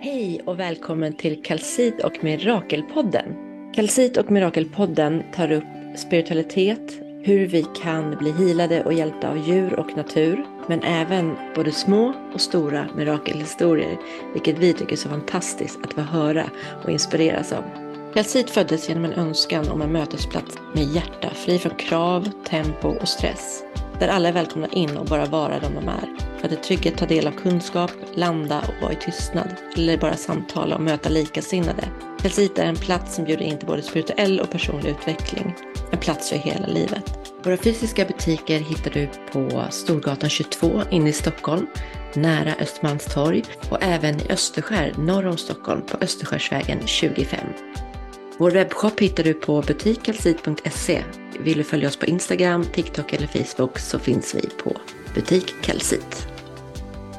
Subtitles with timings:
[0.00, 3.24] Hej och välkommen till Kalsit och Mirakelpodden.
[3.74, 5.64] Kalsit och Mirakelpodden tar upp
[5.96, 11.72] spiritualitet, hur vi kan bli hilade och hjälpta av djur och natur, men även både
[11.72, 13.98] små och stora mirakelhistorier,
[14.32, 16.44] vilket vi tycker är så fantastiskt att få höra
[16.84, 17.64] och inspireras av.
[18.14, 23.08] Kalsit föddes genom en önskan om en mötesplats med hjärta, fri från krav, tempo och
[23.08, 23.64] stress.
[23.98, 26.38] Där alla är välkomna in och bara vara de de är.
[26.38, 29.48] För att i trygghet ta del av kunskap, landa och vara i tystnad.
[29.76, 31.88] Eller bara samtala och möta likasinnade.
[32.22, 35.54] Kalsit är en plats som bjuder in till både spirituell och personlig utveckling.
[35.92, 37.18] En plats för hela livet.
[37.42, 41.66] Våra fysiska butiker hittar du på Storgatan 22 inne i Stockholm,
[42.14, 47.38] nära Östermalmstorg och även i Österskär norr om Stockholm på Österskärsvägen 25.
[48.38, 51.02] Vår webbshop hittar du på butikkalsit.se.
[51.40, 54.76] Vill du följa oss på Instagram, TikTok eller Facebook så finns vi på
[55.14, 56.28] butik Kalsit.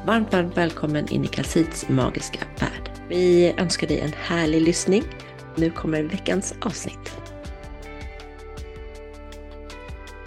[0.06, 2.90] Varmt, varmt välkommen in i Kalsits magiska värld.
[3.08, 5.02] Vi önskar dig en härlig lyssning.
[5.56, 7.29] Nu kommer veckans avsnitt.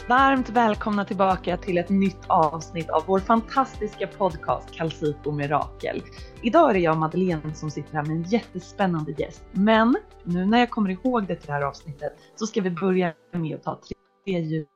[0.07, 6.01] Varmt välkomna tillbaka till ett nytt avsnitt av vår fantastiska podcast Kalsit och Mirakel.
[6.41, 9.43] Idag är det jag Madeleine som sitter här med en jättespännande gäst.
[9.51, 13.13] Men nu när jag kommer ihåg det till det här avsnittet så ska vi börja
[13.33, 13.79] med att ta
[14.25, 14.67] tre djup.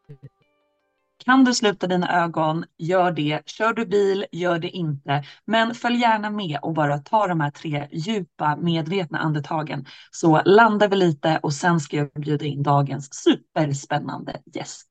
[1.25, 3.41] Kan du sluta dina ögon, gör det.
[3.45, 5.23] Kör du bil, gör det inte.
[5.45, 10.87] Men följ gärna med och bara ta de här tre djupa medvetna andetagen så landar
[10.87, 14.87] vi lite och sen ska jag bjuda in dagens superspännande gäst.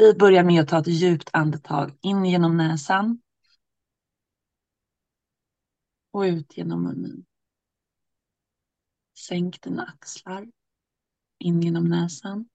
[0.00, 3.22] Vi börjar med att ta ett djupt andetag in genom näsan.
[6.10, 7.26] Och ut genom munnen.
[9.18, 10.46] Sänk dina axlar.
[11.38, 12.48] In genom näsan.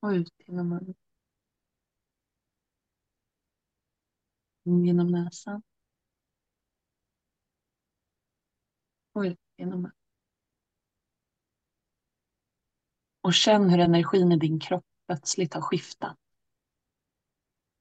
[0.00, 0.94] Och ut genom munnen.
[4.64, 5.62] In genom näsan.
[9.12, 10.03] Och ut genom munnen.
[13.24, 16.16] Och känn hur energin i din kropp plötsligt har skiftat.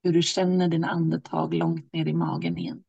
[0.04, 2.84] Hur du känner dina andetag långt ner i magen igen.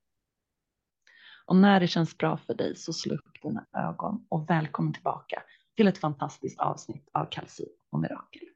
[1.46, 5.42] Och när det känns bra för dig så slå upp dina ögon och välkommen tillbaka
[5.76, 8.48] till ett fantastiskt avsnitt av Kalsit och Mirakel.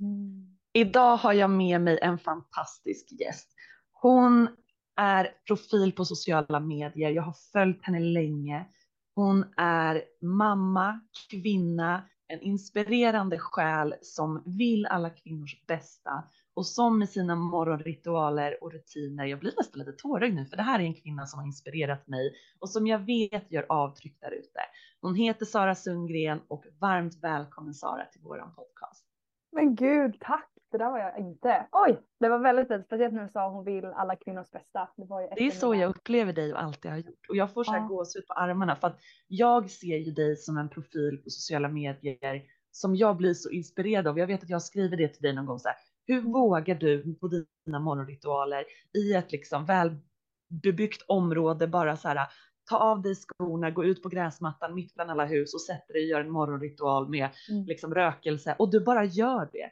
[0.00, 0.56] Mm.
[0.72, 3.54] Idag har jag med mig en fantastisk gäst.
[3.92, 4.48] Hon
[4.96, 7.10] är profil på sociala medier.
[7.10, 8.66] Jag har följt henne länge.
[9.14, 11.00] Hon är mamma,
[11.30, 16.24] kvinna, en inspirerande själ som vill alla kvinnors bästa
[16.54, 20.62] och som med sina morgonritualer och rutiner, jag blir nästan lite tårögd nu för det
[20.62, 24.30] här är en kvinna som har inspirerat mig och som jag vet gör avtryck där
[24.30, 24.60] ute.
[25.00, 29.04] Hon heter Sara Sundgren och varmt välkommen Sara till våran podcast.
[29.52, 30.53] Men gud, tack!
[30.74, 31.66] Det där var jag inte.
[31.72, 34.88] Oj, det var väldigt fint, speciellt när du sa hon vill alla kvinnors bästa.
[34.96, 37.72] Det, det är så jag upplever dig och alltid har gjort och jag får så
[37.72, 37.86] här ja.
[37.86, 42.42] gåshud på armarna för att jag ser ju dig som en profil på sociala medier
[42.70, 44.18] som jag blir så inspirerad av.
[44.18, 45.76] Jag vet att jag skriver det till dig någon gång så här.
[46.06, 46.32] Hur mm.
[46.32, 48.64] vågar du på dina morgonritualer
[48.98, 52.26] i ett liksom välbebyggt område bara så här
[52.70, 56.02] ta av dig skorna, gå ut på gräsmattan mitt bland alla hus och sätta dig
[56.02, 57.64] och gör en morgonritual med mm.
[57.64, 59.70] liksom rökelse och du bara gör det.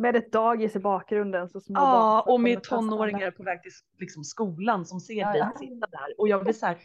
[0.00, 1.48] Med ett dagis i bakgrunden.
[1.48, 5.38] Så små ja, och med tonåringar på väg till liksom, skolan som ser ja, dig
[5.38, 5.58] ja.
[5.58, 6.20] sitta där.
[6.20, 6.78] Och jag blir så här.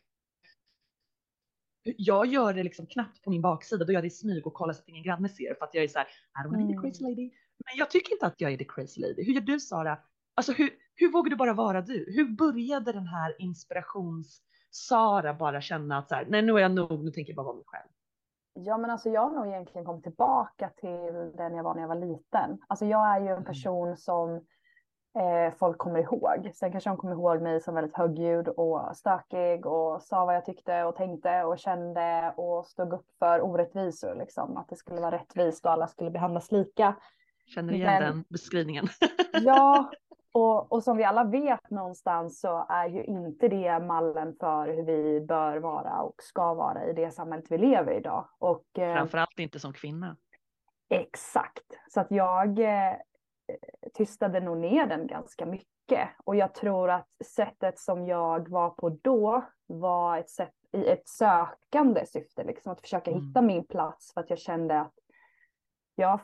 [1.84, 4.54] Jag gör det liksom knappt på min baksida, då gör jag det i smyg och
[4.54, 6.66] kollar så att ingen granne ser för att jag är så här, I don't wanna
[6.66, 7.12] be the crazy mm.
[7.12, 7.32] lady.
[7.66, 9.24] Men jag tycker inte att jag är the crazy lady.
[9.24, 10.00] Hur gör du Sara?
[10.36, 12.14] Alltså hur, hur vågar du bara vara du?
[12.16, 16.72] Hur började den här inspirations Sara bara känna att så här, nej nu är jag
[16.72, 17.90] nog, nu tänker jag bara vara mig själv?
[18.58, 21.88] Ja, men alltså jag har nog egentligen kommit tillbaka till den jag var när jag
[21.88, 22.58] var liten.
[22.68, 23.46] Alltså jag är ju en mm.
[23.46, 24.36] person som
[25.20, 26.52] eh, folk kommer ihåg.
[26.56, 30.46] Sen kanske de kommer ihåg mig som väldigt högljudd och stökig och sa vad jag
[30.46, 34.58] tyckte och tänkte och kände och stod upp för orättvisor, liksom.
[34.58, 36.96] Att det skulle vara rättvist och alla skulle behandlas lika.
[37.46, 38.88] Känner igen men, den beskrivningen.
[39.42, 39.92] ja,
[40.36, 44.84] och, och, som vi alla vet någonstans så är ju inte det mallen för hur
[44.84, 48.28] vi bör vara och ska vara i det samhället vi lever i idag.
[48.38, 50.18] Och, eh, Framförallt inte som kvinna.
[50.90, 52.94] Exakt, så att jag eh,
[53.94, 56.10] tystade nog ner den ganska mycket.
[56.24, 61.08] Och jag tror att sättet som jag var på då var ett sätt i ett
[61.08, 63.24] sökande syfte, liksom att försöka mm.
[63.24, 64.94] hitta min plats för att jag kände att
[65.96, 66.20] jag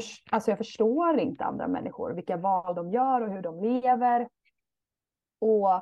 [0.00, 4.28] för, alltså jag förstår inte andra människor, vilka val de gör och hur de lever.
[5.40, 5.74] Och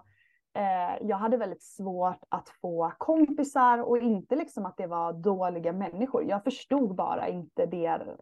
[0.61, 5.73] eh, jag hade väldigt svårt att få kompisar och inte liksom att det var dåliga
[5.73, 6.25] människor.
[6.25, 8.17] Jag förstod bara inte der,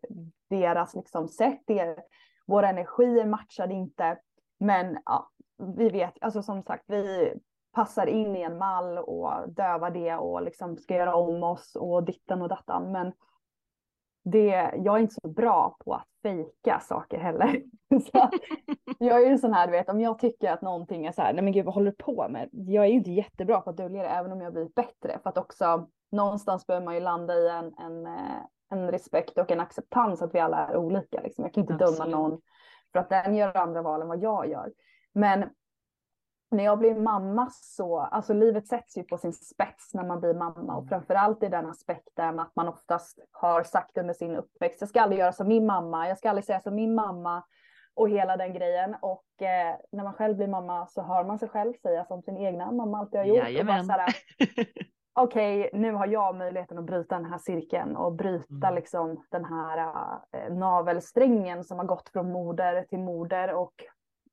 [0.50, 1.98] deras liksom sätt, der,
[2.46, 4.18] våra energier matchade inte.
[4.58, 5.30] Men ja,
[5.76, 7.34] vi vet, alltså som sagt, vi
[7.72, 12.04] passar in i en mall och dövar det och liksom ska göra om oss och
[12.04, 12.92] ditten och dattan.
[12.92, 13.12] Men
[14.24, 17.62] det, jag är inte så bra på att fejka saker heller.
[18.12, 18.30] så
[18.98, 21.32] jag är ju sån här, du vet, om jag tycker att någonting är så här,
[21.32, 22.48] nej men gud vad håller du på med?
[22.52, 25.18] Jag är ju inte jättebra på att dölja det, även om jag blivit bättre.
[25.22, 29.50] För att också någonstans behöver man ju landa i en, en, eh, en respekt och
[29.50, 31.20] en acceptans att vi alla är olika.
[31.20, 31.44] Liksom.
[31.44, 31.98] Jag kan inte Absolut.
[31.98, 32.40] döma någon
[32.92, 34.72] för att den gör andra val än vad jag gör.
[35.12, 35.44] Men
[36.50, 40.34] när jag blir mamma så, alltså livet sätts ju på sin spets när man blir
[40.34, 40.88] mamma och mm.
[40.88, 45.18] framförallt i den aspekten att man oftast har sagt under sin uppväxt, jag ska aldrig
[45.18, 47.42] göra som min mamma, jag ska aldrig säga som min mamma
[47.94, 48.96] och hela den grejen.
[49.02, 52.36] Och eh, när man själv blir mamma så hör man sig själv säga som sin
[52.36, 53.38] egna mamma alltid har gjort.
[53.38, 53.88] Jajamän.
[55.16, 58.74] Okej, okay, nu har jag möjligheten att bryta den här cirkeln och bryta mm.
[58.74, 59.78] liksom den här
[60.32, 63.72] äh, navelsträngen som har gått från moder till moder och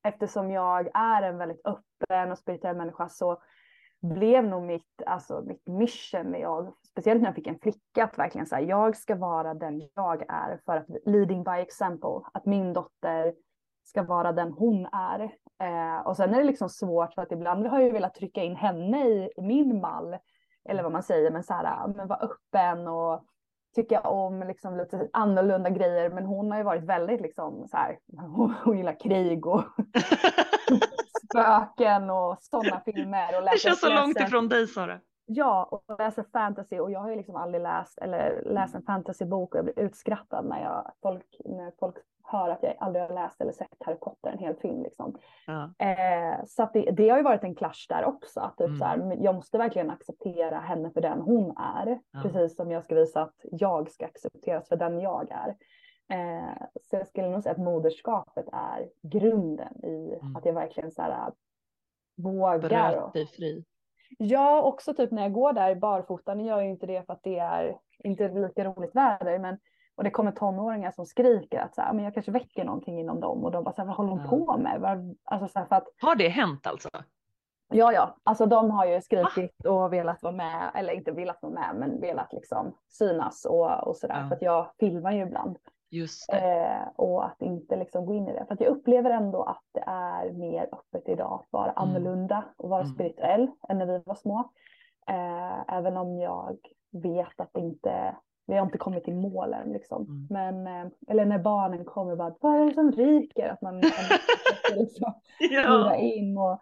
[0.04, 3.42] eftersom jag är en väldigt öppen och spirituell människa så
[4.02, 8.18] blev nog mitt, alltså mitt mission när jag, speciellt när jag fick en flicka, att
[8.18, 12.74] verkligen säga jag ska vara den jag är för att leading by example, att min
[12.74, 13.34] dotter
[13.84, 15.22] ska vara den hon är.
[15.64, 18.44] Eh, och sen är det liksom svårt för att ibland har jag ju velat trycka
[18.44, 20.18] in henne i, i min mall,
[20.70, 23.26] eller vad man säger, men så här, men vara öppen och
[23.76, 26.10] tycka om liksom lite annorlunda grejer.
[26.10, 29.64] Men hon har ju varit väldigt liksom så här, hon, hon gillar krig och
[31.24, 33.38] spöken och sådana filmer.
[33.38, 35.00] Och det känns så långt ifrån dig Sara.
[35.34, 39.54] Ja, och läser fantasy och jag har ju liksom aldrig läst eller läst en fantasybok
[39.54, 43.42] och jag blir utskrattad när jag folk, när folk hör att jag aldrig har läst
[43.42, 44.84] eller sett Harry Potter, en hel film.
[44.84, 45.18] Liksom.
[45.48, 45.74] Ja.
[45.86, 48.40] Eh, så att det, det, har ju varit en clash där också.
[48.40, 48.80] Att typ mm.
[48.80, 52.00] så här, jag måste verkligen acceptera henne för den hon är.
[52.12, 52.22] Ja.
[52.22, 55.56] Precis som jag ska visa att jag ska accepteras för den jag är.
[56.14, 60.36] Eh, så jag skulle nog säga att moderskapet är grunden i mm.
[60.36, 61.32] att jag verkligen så här,
[62.18, 62.60] vågar.
[62.60, 63.66] Bröt dig fri.
[64.18, 66.34] Ja, också typ när jag går där barfota.
[66.34, 69.58] Nu gör jag ju inte det för att det är inte lika roligt väder, men
[69.96, 73.20] och det kommer tonåringar som skriker att så här, men jag kanske väcker någonting inom
[73.20, 75.16] dem och de bara så här, vad håller de på med?
[75.24, 76.90] Alltså, så här, för att, har det hänt alltså?
[77.74, 81.54] Ja, ja, alltså de har ju skrikit och velat vara med, eller inte velat vara
[81.54, 84.20] med, men velat liksom synas och, och sådär.
[84.22, 84.28] Ja.
[84.28, 85.58] För att jag filmar ju ibland.
[85.92, 88.46] Just eh, och att inte liksom gå in i det.
[88.48, 91.76] För att jag upplever ändå att det är mer öppet idag att vara mm.
[91.78, 92.94] annorlunda och vara mm.
[92.94, 94.52] spirituell än när vi var små.
[95.08, 96.58] Eh, även om jag
[96.92, 98.16] vet att det inte
[98.48, 100.06] vi har inte kommit till målen liksom.
[100.06, 100.28] Mm.
[100.30, 103.50] Men, eh, eller när barnen kommer bara, vad är det som ryker?
[103.50, 103.82] Att man
[104.70, 105.96] kan liksom ja.
[105.96, 106.62] in och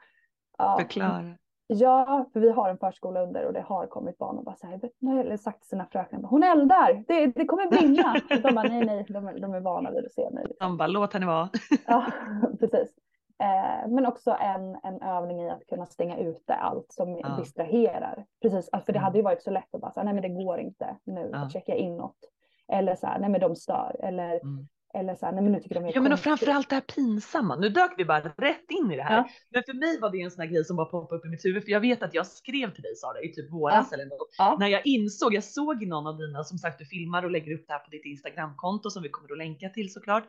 [0.58, 0.78] ja.
[0.80, 1.36] förklara.
[1.72, 4.68] Ja, för vi har en förskola under och det har kommit barn och bara så
[4.68, 8.16] här, nu har jag sagt till sina fröknar, hon eldar, det, det kommer brinna.
[8.30, 10.46] de bara, nej, nej, de, är, de är vana vid att se mig.
[10.60, 11.50] De bara, låt henne vara.
[11.88, 12.06] ja,
[12.60, 12.94] precis.
[13.40, 17.36] Eh, men också en, en övning i att kunna stänga ute allt som ja.
[17.40, 18.26] distraherar.
[18.42, 19.30] Precis, alltså, för det hade ju mm.
[19.30, 21.50] varit så lätt att bara säga, nej men det går inte nu ja.
[21.50, 22.18] checka inåt.
[22.68, 23.96] Eller så här, nej men de stör.
[24.00, 24.68] Eller, mm.
[24.94, 26.82] Eller så här, nej men nu tycker de är Ja men och framförallt det här
[26.82, 27.56] pinsamma.
[27.56, 29.16] Nu dök vi bara rätt in i det här.
[29.16, 29.30] Ja.
[29.50, 31.46] Men för mig var det en sån här grej som bara poppade upp i mitt
[31.46, 31.64] huvud.
[31.64, 34.60] För jag vet att jag skrev till dig Sara i typ våras eller något.
[34.60, 37.68] När jag insåg, jag såg någon av dina, som sagt du filmar och lägger upp
[37.68, 40.24] det här på ditt Instagramkonto som vi kommer att länka till såklart.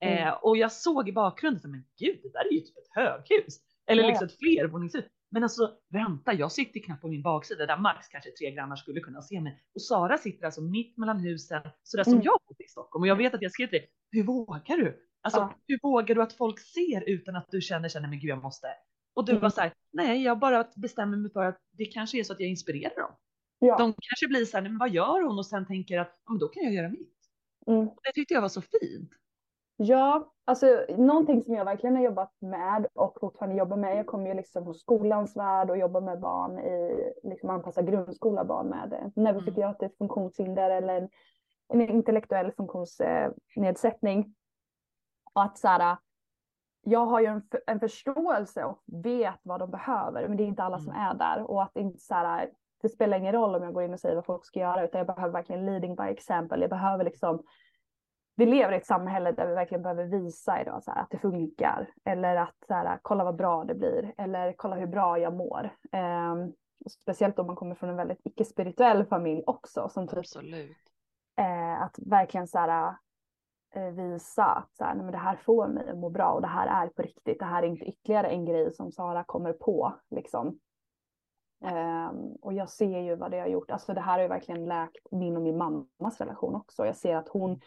[0.00, 0.28] Mm.
[0.28, 3.58] Eh, och jag såg i bakgrunden, men gud, det där är ju typ ett höghus.
[3.86, 4.08] Eller ja.
[4.08, 5.04] liksom ett flervåningshus.
[5.34, 9.00] Men alltså vänta, jag sitter knappt på min baksida där max kanske tre grannar skulle
[9.00, 9.62] kunna se mig.
[9.74, 12.24] Och Sara sitter alltså mitt mellan husen, sådär som mm.
[12.24, 13.02] jag bor i Stockholm.
[13.02, 15.08] Och jag vet att jag skrev till dig, hur vågar du?
[15.22, 15.54] Alltså ja.
[15.66, 18.66] hur vågar du att folk ser utan att du känner, känner men gud jag måste.
[19.14, 19.42] Och du mm.
[19.42, 22.40] var så här, nej jag bara bestämmer mig för att det kanske är så att
[22.40, 23.12] jag inspirerar dem.
[23.58, 23.78] Ja.
[23.78, 25.38] De kanske blir så här, men vad gör hon?
[25.38, 27.14] Och sen tänker att, men då kan jag göra mitt.
[27.66, 27.84] Mm.
[27.86, 29.10] Det tyckte jag var så fint.
[29.76, 33.98] Ja, alltså någonting som jag verkligen har jobbat med och fortfarande jobbar med.
[33.98, 38.44] Jag kommer ju liksom hos skolans värld och jobbar med barn i liksom anpassad grundskola,
[38.44, 41.08] barn med neuropsykiatriskt funktionshinder eller en,
[41.68, 44.34] en intellektuell funktionsnedsättning.
[45.34, 45.96] Och att så här,
[46.82, 50.62] jag har ju en, en förståelse och vet vad de behöver, men det är inte
[50.62, 51.02] alla som mm.
[51.02, 52.50] är där och att inte så här,
[52.82, 54.98] det spelar ingen roll om jag går in och säger vad folk ska göra, utan
[54.98, 56.60] jag behöver verkligen leading by example.
[56.60, 57.42] Jag behöver liksom
[58.36, 61.18] vi lever i ett samhälle där vi verkligen behöver visa idag så här, att det
[61.18, 61.90] funkar.
[62.04, 64.14] Eller att så här, kolla vad bra det blir.
[64.16, 65.70] Eller kolla hur bra jag mår.
[65.92, 66.34] Eh,
[67.00, 69.88] speciellt om man kommer från en väldigt icke-spirituell familj också.
[69.88, 70.76] Som typ, Absolut.
[71.36, 72.94] Eh, att verkligen så här,
[73.74, 76.40] eh, visa att så här, nej, men det här får mig att må bra och
[76.40, 77.38] det här är på riktigt.
[77.38, 79.94] Det här är inte ytterligare en grej som Sara kommer på.
[80.10, 80.58] Liksom.
[81.64, 83.70] Um, och jag ser ju vad det har gjort.
[83.70, 86.86] Alltså det här har ju verkligen läkt min och min mammas relation också.
[86.86, 87.60] Jag ser att hon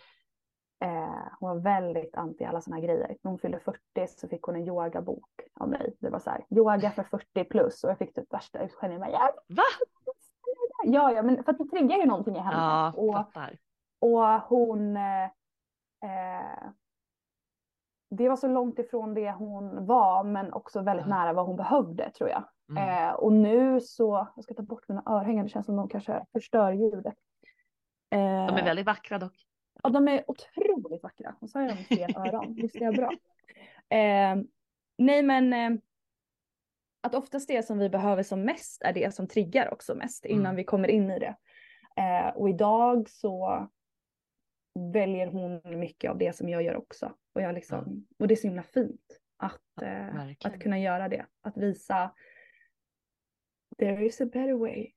[0.79, 3.17] Eh, hon var väldigt anti alla sådana grejer.
[3.21, 5.95] När hon fyllde 40 så fick hon en yogabok av mig.
[5.99, 9.11] Det var så här, yoga för 40 plus och jag fick typ värsta utskällningen.
[9.11, 9.63] Ja, Va?
[10.83, 12.57] ja, ja, men för att det triggar ju någonting i henne.
[12.57, 13.57] Ja, och, fattar.
[13.99, 14.97] och hon...
[14.97, 15.23] Eh,
[16.03, 16.69] eh,
[18.09, 21.15] det var så långt ifrån det hon var men också väldigt Ja.
[21.15, 22.43] nära vad hon behövde tror jag.
[22.69, 23.07] Mm.
[23.07, 26.25] Eh, och nu så, jag ska ta bort mina örhängen, det känns som de kanske
[26.31, 27.15] förstör ljudet.
[28.09, 29.46] De är Eh, väldigt vackra dock.
[29.83, 31.35] Ja, de är otroligt vackra.
[31.39, 32.59] Och så har jag fel öron.
[32.73, 33.11] Är jag bra?
[33.97, 34.35] Eh,
[34.97, 35.79] nej, men eh,
[37.01, 40.45] att oftast det som vi behöver som mest är det som triggar också mest innan
[40.45, 40.55] Mm.
[40.55, 41.35] vi kommer in i det.
[41.97, 43.67] Eh, och idag så
[44.93, 47.13] väljer hon mycket av det som jag gör också.
[47.33, 51.25] Och, jag liksom, och det är så himla fint att, eh, att kunna göra det.
[51.41, 52.13] Att visa
[53.77, 54.91] there is a better way.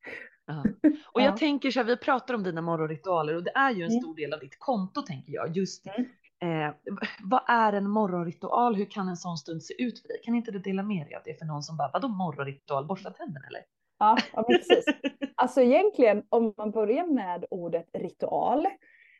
[0.46, 0.64] Ja.
[1.12, 1.36] Och jag Ja.
[1.36, 4.00] tänker så här, vi pratar om dina morgonritualer och det är ju en Mm.
[4.02, 5.56] stor del av ditt konto tänker jag.
[5.56, 6.66] Just Mm.
[6.68, 6.74] eh,
[7.22, 8.74] vad är en morgonritual?
[8.74, 10.20] Hur kan en sån stund se ut för dig?
[10.24, 12.86] Kan inte du dela med dig av det för någon som bara, vadå morgonritual?
[12.86, 13.60] Borsta tänderna eller?
[13.98, 14.84] Ja, ja precis.
[15.34, 18.66] Alltså egentligen om man börjar med ordet ritual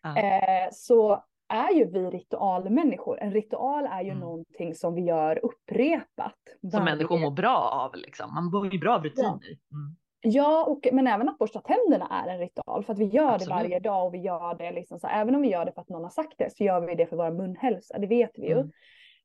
[0.02, 0.16] Ja.
[0.18, 3.18] eh, så är ju vi ritualmänniskor.
[3.20, 4.20] En ritual är ju Mm.
[4.20, 6.34] någonting som vi gör upprepat.
[6.72, 8.34] Som människor mår bra av liksom.
[8.34, 9.28] Man mår ju bra av rutiner.
[9.28, 9.96] Mm.
[10.22, 13.48] Ja, och, men även att borsta tänderna är en ritual för att vi gör Absolut.
[13.48, 15.80] det varje dag och vi gör det liksom så även om vi gör det för
[15.80, 18.46] att någon har sagt det så gör vi det för vår munhälsa, det vet vi
[18.46, 18.52] ju.
[18.52, 18.70] Mm.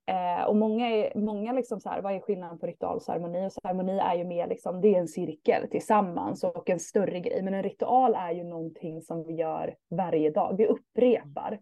[0.07, 3.47] Eh, och många, är, många liksom så här, vad är skillnaden på ritual och ceremoni?
[3.47, 7.41] Och ceremoni är ju mer liksom, det är en cirkel tillsammans och en större grej.
[7.41, 11.59] Men en ritual är ju någonting som vi gör varje dag, vi upprepar.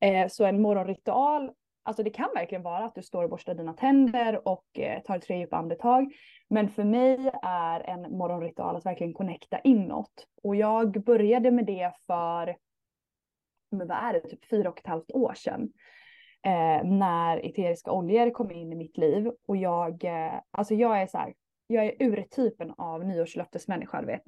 [0.00, 1.50] Eh, så en morgonritual,
[1.84, 5.18] alltså det kan verkligen vara att du står och borstar dina tänder och eh, tar
[5.18, 6.12] tre djupa andetag.
[6.48, 10.26] Men för mig är en morgonritual att verkligen connecta inåt.
[10.42, 12.56] Och jag började med det för,
[13.70, 15.72] men vad är det, typ fyra och ett halvt år sedan
[16.44, 19.30] eh, när eteriska oljor kom in i mitt liv.
[19.46, 21.34] Och jag, eh, alltså jag är så här,
[21.66, 24.22] jag är urtypen av nyårslöftesmänniska, du vet.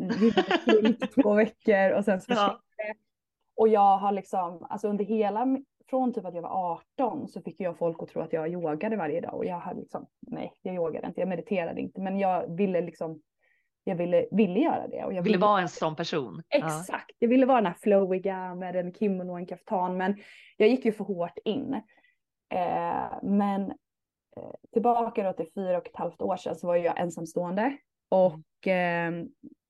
[1.23, 2.61] Två veckor och sen så Ja.
[3.57, 5.47] Och jag har liksom, alltså under hela,
[5.91, 8.97] från typ att jag var 18 så fick jag folk att tro att jag yogade
[8.97, 9.35] varje dag.
[9.35, 12.01] Och jag hade liksom, nej, jag yogade inte, jag mediterade inte.
[12.01, 13.21] Men jag ville liksom,
[13.85, 15.05] jag ville, ville göra det.
[15.05, 16.43] Och jag Ville vara en sån person.
[16.49, 16.59] Ja.
[16.59, 20.17] Exakt, jag ville vara den här flowiga med en kimono och en kaftan men
[20.57, 21.75] jag gick ju för hårt in.
[22.55, 23.71] Eh, men
[24.37, 27.77] eh, tillbaka då till fyra och ett halvt år sedan så var jag ensamstående
[28.09, 29.13] och eh,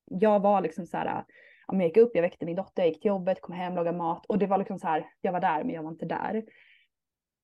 [0.05, 1.25] jag var liksom så här, ja,
[1.67, 4.27] jag gick upp, jag väckte min dotter, jag gick till jobbet, kom hem, lagade mat
[4.27, 6.45] och det var liksom så här, jag var där men jag var inte där.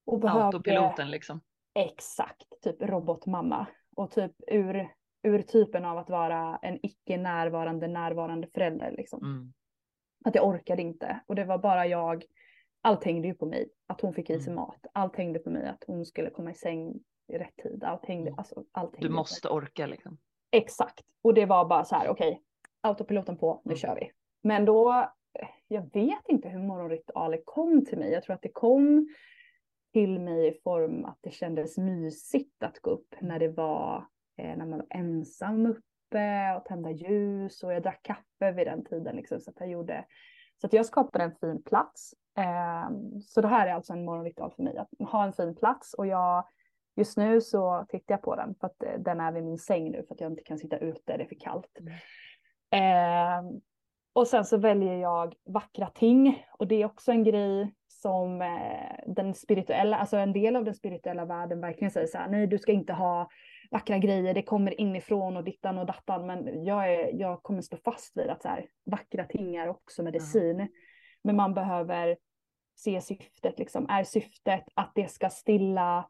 [0.06, 1.40] Och behövde- Autopiloten liksom.
[1.74, 3.66] Exakt, typ robotmamma.
[3.96, 4.88] Och typ ur,
[5.22, 8.90] ur typen av att vara en icke närvarande närvarande förälder.
[8.96, 9.20] Liksom.
[9.24, 9.52] Mm.
[10.24, 11.20] Att jag orkade inte.
[11.26, 12.24] Och det var bara jag,
[12.82, 13.68] allt hängde ju på mig.
[13.86, 14.54] Att hon fick i sig Mm.
[14.54, 14.86] mat.
[14.94, 17.84] Allt hängde på mig att hon skulle komma i säng i rätt tid.
[17.84, 18.38] Allt hängde, Mm.
[18.38, 20.18] alltså, allt Du hängde på måste orka liksom.
[20.50, 21.04] Exakt.
[21.22, 22.42] Och det var bara så här, okej,
[22.82, 23.76] autopiloten på, nu Mm.
[23.76, 24.10] kör vi.
[24.42, 28.12] Men då, eh, jag vet inte hur morgonritualer kom till mig.
[28.12, 29.08] Jag tror att det kom
[29.92, 34.06] till mig i form att det kändes mysigt att gå upp när det var,
[34.38, 38.84] eh, när man var ensam uppe och tända ljus och jag drack kaffe vid den
[38.84, 40.04] tiden liksom, så att jag gjorde,
[40.60, 42.14] så att jag skapade en fin plats.
[42.38, 42.90] Eh,
[43.26, 46.06] så det här är alltså en morgonritual för mig, att ha en fin plats och
[46.06, 46.44] jag
[46.96, 49.90] Just nu så tittar jag på den för att eh, den är vid min säng
[49.90, 51.78] nu för att jag inte kan sitta ute, det är för kallt.
[51.80, 51.92] Mm.
[52.72, 53.42] Eh,
[54.12, 58.96] och sen så väljer jag vackra ting och det är också en grej som eh,
[59.06, 62.58] den spirituella, alltså en del av den spirituella världen verkligen säger så här, nej du
[62.58, 63.28] ska inte ha
[63.70, 67.76] vackra grejer, det kommer inifrån och dittan och dattan, men jag, är, jag kommer stå
[67.76, 70.68] fast vid att så här, vackra ting är också medicin.
[71.24, 72.16] Men man behöver
[72.76, 73.86] se syftet, liksom.
[73.88, 76.08] är syftet att det ska stilla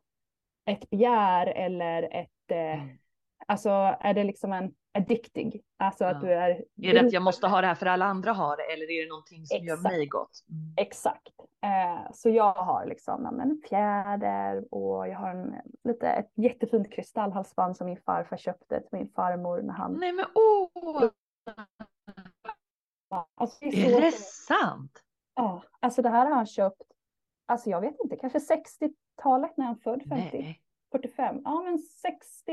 [0.66, 2.98] ett begär eller ett, eh, Mm.
[3.46, 6.28] alltså är det liksom en addicting, alltså att Ja.
[6.28, 6.50] du är.
[6.82, 9.02] Är det att jag måste ha det här för alla andra har det eller är
[9.02, 9.92] det någonting som gör Exakt.
[9.96, 10.44] mig gott?
[10.50, 10.74] Mm.
[10.76, 11.28] Exakt.
[11.64, 17.76] Eh, så jag har liksom en fjäder och jag har en, lite, ett jättefint kristallhalsband
[17.76, 19.92] som min farfar köpte till min farmor när han...
[20.00, 21.10] Nej men åh!
[23.34, 24.24] Alltså, det är Är så det fint.
[24.24, 25.00] sant?
[25.34, 26.82] Ja, alltså det här har han köpt,
[27.46, 30.61] alltså jag vet inte, kanske 60-talet när han född, 50, Nej.
[30.92, 32.52] 45, ja men 60,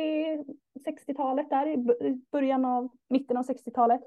[0.88, 1.78] 60-talet där i
[2.32, 4.02] början av, mitten av 60-talet.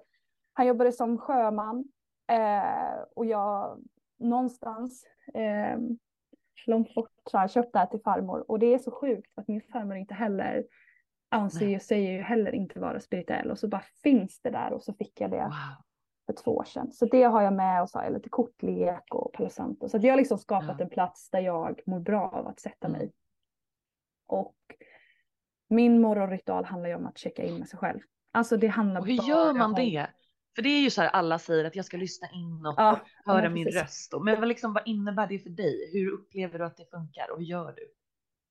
[0.52, 1.84] Han jobbade som sjöman
[2.32, 3.78] eh, och jag
[4.18, 5.78] någonstans eh,
[6.66, 9.32] långt bort så har jag köpt det här till farmor och det är så sjukt
[9.34, 10.64] att min farmor inte heller
[11.28, 14.82] anser ju, säger ju heller inte vara spirituell och så bara finns det där och
[14.82, 15.52] så fick jag det Wow.
[16.26, 16.92] för två år sedan.
[16.92, 19.88] Så det har jag med och så har jag lite kortlek och Palo Santo.
[19.88, 20.84] Så jag har liksom skapat Ja.
[20.84, 22.98] en plats där jag mår bra av att sätta Mm.
[22.98, 23.12] mig.
[24.32, 24.54] Och
[25.68, 28.00] min morgonritual handlar ju om att checka in med sig själv.
[28.32, 30.06] Alltså det handlar Och hur bara gör man om- det?
[30.54, 33.32] För det är ju så här alla säger att jag ska lyssna inåt Ja, och
[33.32, 34.14] höra min röst.
[34.14, 35.90] Och, men vad, liksom, vad innebär det för dig?
[35.92, 37.92] Hur upplever du att det funkar och hur gör du?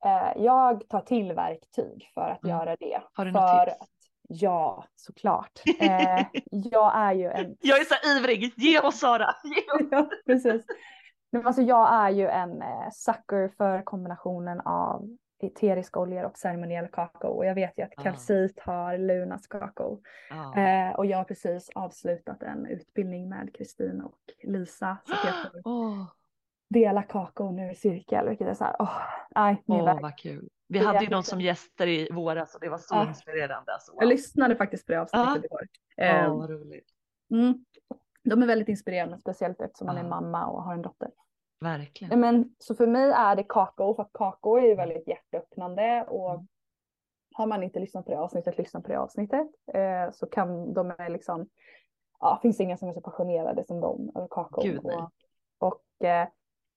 [0.10, 2.58] Eh, jag tar till verktyg för att Mm.
[2.58, 3.02] göra det.
[3.14, 3.82] Har du för något tips?
[3.82, 3.90] Att,
[4.28, 5.60] ja, såklart.
[5.80, 9.36] Eh, jag är ju en Jag är så ivrig, ge oss Sara!
[9.44, 9.88] Ge oss.
[9.92, 10.66] ja, precis.
[11.32, 16.88] Men alltså jag är ju en eh, sucker för kombinationen av eteriska oljor och ceremoniell
[16.88, 17.30] kakao.
[17.32, 18.02] Och jag vet ju att Ah.
[18.72, 20.02] har Lunas kakao.
[20.30, 20.58] Ja.
[20.58, 24.98] Eh, och jag har precis avslutat en utbildning med Kristin och Lisa.
[25.06, 26.06] Så jag får Åh,
[26.70, 28.98] dela kakao nu i cirkel, vilket är så här, åh,
[29.36, 30.50] nej, min åh, vad kul.
[30.68, 33.08] Vi Det hade ju någon som gäster i våras och det var så Ja.
[33.08, 33.74] inspirerande.
[33.74, 34.02] Alltså, wow.
[34.02, 35.68] Jag lyssnade faktiskt på det avsnittet igår.
[35.96, 36.88] Ja, Eh, vad roligt.
[37.32, 37.66] mm,
[38.24, 40.10] de är väldigt inspirerande, speciellt eftersom man är Ja.
[40.10, 41.10] mamma och har en dotter.
[41.62, 42.20] Verkligen.
[42.20, 46.32] Men så för mig är det kakao, för att kakao är ju väldigt hjärtöppnande och
[46.34, 46.48] Mm.
[47.34, 49.48] har man inte lyssnat på det avsnittet, lyssna på det avsnittet.
[49.74, 51.50] Eh, så kan de är liksom,
[52.20, 54.62] ja, finns inga som är så passionerade som de över kakao.
[54.64, 54.96] Gud, nej.
[54.96, 55.12] och,
[55.68, 56.28] och, eh,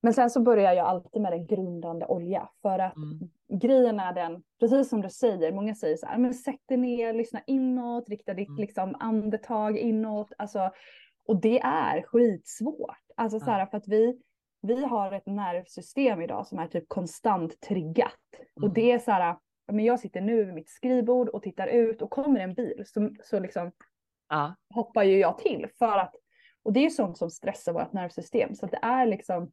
[0.02, 3.30] men sen så börjar jag alltid med en grundande olja för att Mm.
[3.60, 7.12] grejen är den, precis som du säger, många säger så här, men sätt dig ner,
[7.12, 8.60] lyssna inåt, rikta ditt Mm.
[8.60, 10.70] liksom andetag inåt, alltså,
[11.26, 12.98] och det är skitsvårt.
[13.16, 14.20] Alltså så här, för att vi,
[14.66, 18.12] vi har ett nervsystem idag som är typ konstant triggat.
[18.56, 18.74] Och Mm.
[18.74, 19.36] det är så här,
[19.72, 23.10] men jag sitter nu vid mitt skrivbord och tittar ut och kommer en bil så,
[23.22, 23.72] så liksom
[24.28, 26.14] Ja, hoppar ju jag till för att,
[26.62, 28.54] och det är ju sånt som stressar vårt nervsystem.
[28.54, 29.52] Så det är liksom,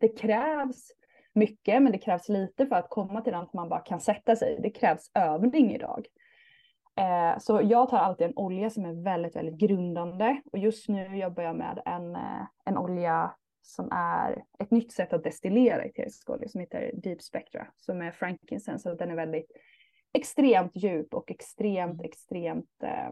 [0.00, 0.90] det krävs
[1.34, 4.36] mycket men det krävs lite för att komma till den att man bara kan sätta
[4.36, 4.58] sig.
[4.62, 6.06] Det krävs övning idag.
[6.96, 11.16] Eh, så jag tar alltid en olja som är väldigt, väldigt grundande och just nu
[11.16, 16.30] jobbar jag med en, eh, en olja som är ett nytt sätt att destillera eterisk
[16.30, 19.52] olja som heter Deep Spectra som är frankincense så den är väldigt
[20.12, 23.10] extremt djup och extremt, extremt eh,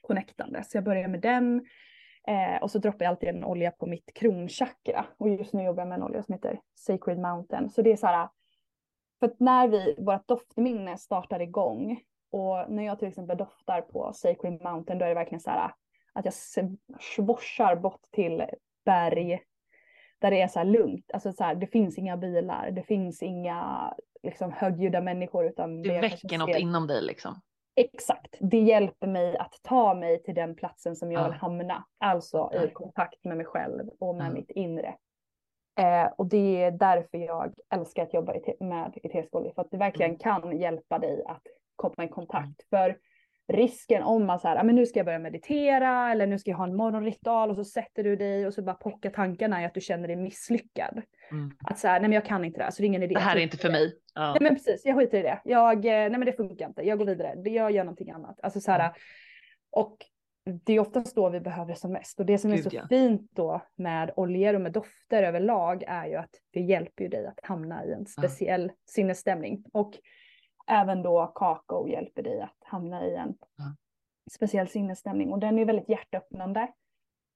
[0.00, 0.64] connectande.
[0.64, 1.66] Så jag börjar med den
[2.28, 5.80] eh, och så droppar jag alltid en olja på mitt kronchakra och just nu jobbar
[5.80, 7.70] jag med en olja som heter Sacred Mountain.
[7.70, 8.28] Så det är så här,
[9.20, 12.00] för att när vi, vårt doftminne startar igång
[12.30, 15.72] och när jag till exempel doftar på Sacred Mountain då är det verkligen så här
[16.12, 16.34] att jag
[17.00, 18.44] svorsar bort till
[18.84, 19.40] berg
[20.18, 21.10] där det är så här lugnt.
[21.14, 25.88] Alltså så här, det finns inga bilar, det finns inga liksom högljudda människor utan det
[25.88, 27.40] jag kanske väcker något ser- inom dig liksom.
[27.76, 31.24] Exakt, det hjälper mig att ta mig till den platsen som jag Ja.
[31.24, 31.84] vill hamna.
[31.98, 32.68] Alltså i Ja.
[32.72, 34.30] kontakt med mig själv och med Ja.
[34.32, 34.94] mitt inre.
[35.80, 39.52] Eh, och det är därför jag älskar att jobba i- med eterisk olja.
[39.54, 40.18] För att det verkligen Mm.
[40.18, 41.42] kan hjälpa dig att
[41.76, 42.68] komma i kontakt.
[42.70, 42.98] För
[43.52, 46.50] risken om man så här, ah, men nu ska jag börja meditera eller nu ska
[46.50, 49.64] jag ha en morgonritual och så sätter du dig och så bara pockar tankarna i
[49.64, 51.02] att du känner dig misslyckad.
[51.30, 51.50] Mm.
[51.64, 53.14] Att så här, nej men jag kan inte det här så det är ingen idé.
[53.14, 53.94] Det här är Skit inte för mig.
[54.14, 54.30] Ja.
[54.30, 55.40] Nej men precis, jag skiter i det.
[55.44, 58.40] Jag, eh, nej men det funkar inte, jag går vidare, Det- jag gör någonting annat.
[58.42, 58.92] Alltså så här, Mm.
[59.70, 59.96] och
[60.64, 62.20] det är oftast då vi behöver det som mest.
[62.20, 62.86] Och det som är Gud, så ja.
[62.88, 67.26] fint då med oljor och med dofter överlag är ju att det hjälper ju dig
[67.26, 69.64] att hamna i en speciell sinnesstämning.
[69.72, 69.92] Och
[70.68, 73.64] även då kakao hjälper dig att hamna i en Ja.
[74.30, 75.32] speciell sinnesstämning.
[75.32, 76.60] Och den är väldigt hjärtöppnande.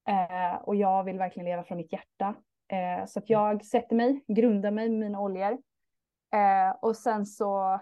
[0.08, 2.34] Eh, och jag vill verkligen leva från mitt hjärta.
[2.68, 5.52] Eh, så att jag sätter mig, grundar mig med mina oljor.
[6.34, 7.80] Eh, och sen så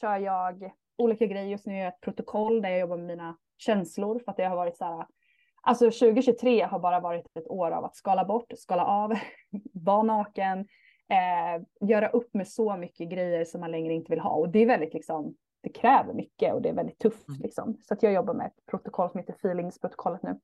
[0.00, 1.46] kör jag olika grejer.
[1.46, 4.44] Just nu gör jag ett protokoll där jag jobbar med mina känslor för att det
[4.44, 5.06] har varit så här.
[5.62, 9.14] Alltså 2023 har bara varit ett år av att skala bort, skala av,
[9.72, 10.58] vara naken,
[11.08, 14.30] eh, göra upp med så mycket grejer som man längre inte vill ha.
[14.30, 17.40] Och det är väldigt liksom, det kräver mycket och det är väldigt tufft Mm.
[17.40, 17.76] liksom.
[17.82, 20.40] Så att jag jobbar med ett protokoll som heter feelingsprotokollet nu.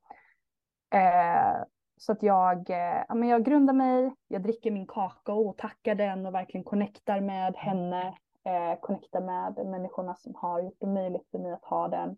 [0.98, 1.64] Eh,
[1.96, 5.94] så att jag, eh, ja, men jag grundar mig, jag dricker min kakao och tackar
[5.94, 8.16] den och verkligen connectar med henne.
[8.44, 12.16] Eh, connectar med människorna som har gjort det möjligt för mig att ha den.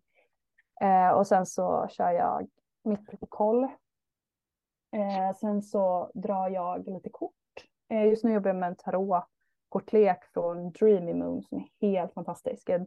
[0.81, 2.49] Eh, och sen så kör jag
[2.85, 3.65] mitt protokoll.
[4.93, 7.33] Eh, sen så drar jag lite kort.
[7.89, 8.77] Eh, just nu jobbar jag med en
[9.81, 12.69] tarotkortlek från Dreamy Moon som är helt fantastisk.
[12.69, 12.87] En,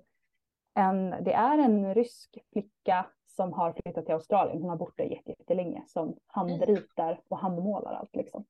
[0.75, 4.62] en, det är en rysk flicka som har flyttat till Australien.
[4.62, 8.45] Hon har bott där jätte- jättelänge som handritar och handmålar allt liksom.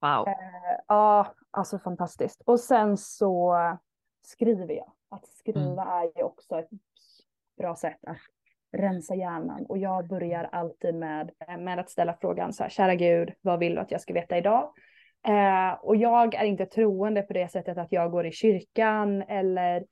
[0.00, 0.28] Wow.
[0.28, 0.34] Eh,
[0.88, 2.42] Ja, alltså fantastiskt.
[2.46, 3.56] Och sen så
[4.22, 4.92] skriver jag.
[5.10, 6.68] Att skriva är ju också ett
[7.56, 8.16] bra sätt att
[8.72, 9.66] rensa hjärnan.
[9.66, 13.74] Och jag börjar alltid med, med att ställa frågan så här, kära gud, vad vill
[13.74, 14.72] du att jag ska veta idag?
[15.26, 19.84] Eh, och jag är inte troende på det sättet att jag går i kyrkan eller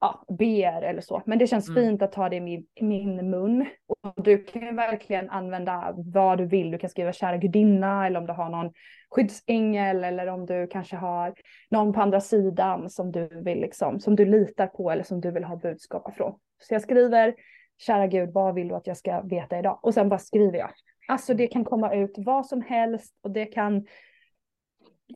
[0.00, 1.22] ja, ber eller så.
[1.26, 1.82] Men det känns Mm.
[1.82, 3.66] fint att ta det i min, min mun.
[3.86, 6.70] Och du kan verkligen använda vad du vill.
[6.70, 8.72] Du kan skriva kära gudinna eller om du har någon
[9.10, 11.34] skyddsängel eller om du kanske har
[11.70, 15.30] någon på andra sidan som du vill liksom, som du litar på eller som du
[15.30, 16.34] vill ha budskap ifrån.
[16.62, 17.34] Så jag skriver
[17.78, 19.78] kära gud, vad vill du att jag ska veta idag?
[19.82, 20.70] Och sen bara skriver jag.
[21.08, 23.86] Alltså det kan komma ut vad som helst och det kan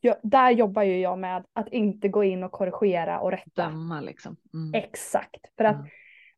[0.01, 3.69] jag, där jobbar ju jag med att inte gå in och korrigera och rätta.
[3.69, 4.35] Döma liksom.
[4.53, 4.83] Mm.
[4.83, 5.89] Exakt, för att Mm.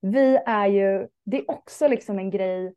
[0.02, 2.74] vi är ju, det är också liksom en grej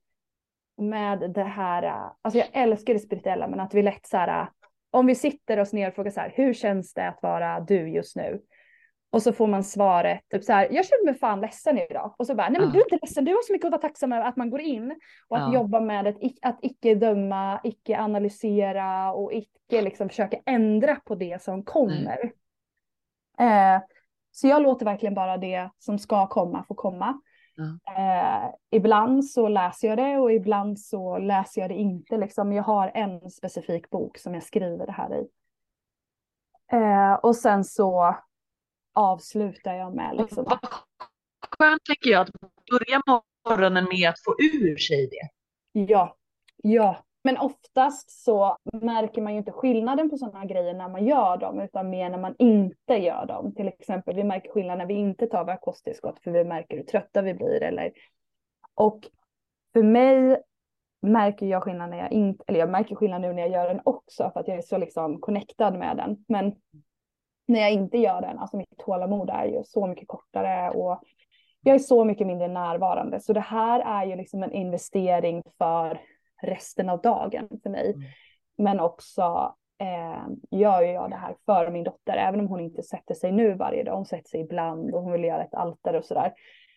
[0.76, 4.40] med det här, äh, alltså jag älskar det spirituella men att vi lätt så här,
[4.42, 4.48] äh,
[4.90, 7.88] om vi sitter oss ner och frågar så här, hur känns det att vara du
[7.88, 8.40] just nu?
[9.10, 12.14] Och så får man svaret, typ så här, jag känner mig fan ledsen idag.
[12.18, 12.72] Och så bara, nej men Ja.
[12.72, 14.60] du är inte ledsen, du har så mycket att vara tacksam över att man går
[14.60, 15.54] in och att Ja.
[15.54, 21.42] jobba med ic- att icke döma, icke analysera och icke liksom försöka ändra på det
[21.42, 22.32] som kommer.
[23.38, 23.80] Eh,
[24.30, 27.20] så jag låter verkligen bara det som ska komma få komma.
[27.96, 32.16] Eh, ibland så läser jag det och ibland så läser jag det inte.
[32.16, 32.52] Liksom.
[32.52, 35.28] Jag har en specifik bok som jag skriver det här i.
[36.72, 38.16] Eh, och sen så
[38.98, 40.58] avslutar jag med liksom, Vad
[41.58, 42.30] skönt tänker jag att
[42.70, 43.02] börja
[43.48, 45.28] morgonen med att få ur sig det.
[45.72, 46.16] Ja,
[46.56, 47.04] ja.
[47.24, 51.60] Men oftast så märker man ju inte skillnaden på sådana grejer när man gör dem,
[51.60, 53.54] utan mer när man inte gör dem.
[53.54, 56.84] Till exempel, vi märker skillnad när vi inte tar våra kosttillskott, för vi märker hur
[56.84, 57.62] trötta vi blir.
[57.62, 57.92] Eller...
[58.74, 59.00] Och
[59.72, 60.42] för mig
[61.02, 63.80] märker jag skillnad när jag inte, eller jag märker skillnad nu när jag gör den
[63.84, 66.24] också, för att jag är så liksom connectad med den.
[66.28, 66.54] Men
[67.48, 71.02] när jag inte gör den, alltså mitt tålamod är ju så mycket kortare och
[71.60, 73.20] jag är så mycket mindre närvarande.
[73.20, 76.00] Så det här är ju liksom en investering för
[76.42, 77.92] resten av dagen för mig.
[77.94, 78.08] Mm.
[78.58, 83.14] Men också eh, gör jag det här för min dotter, även om hon inte sätter
[83.14, 83.96] sig nu varje dag.
[83.96, 86.32] Hon sätter sig ibland och hon vill göra ett altare och sådär.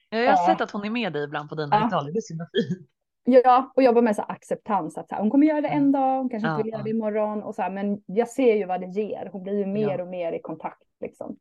[0.09, 0.45] Jag har Ja.
[0.45, 1.85] sett att hon är med dig ibland på dina Ja.
[1.85, 2.87] ritualer, det är så fint.
[3.23, 4.97] Ja, och jobba med så acceptans.
[4.97, 6.79] Att så här, hon kommer göra det en dag, hon kanske inte Ja, vill göra
[6.79, 6.83] ja.
[6.83, 7.43] det imorgon.
[7.43, 9.29] Och så här, men jag ser ju vad det ger.
[9.31, 10.01] Hon blir ju mer Ja.
[10.03, 10.83] och mer i kontakt.
[11.01, 11.37] Liksom.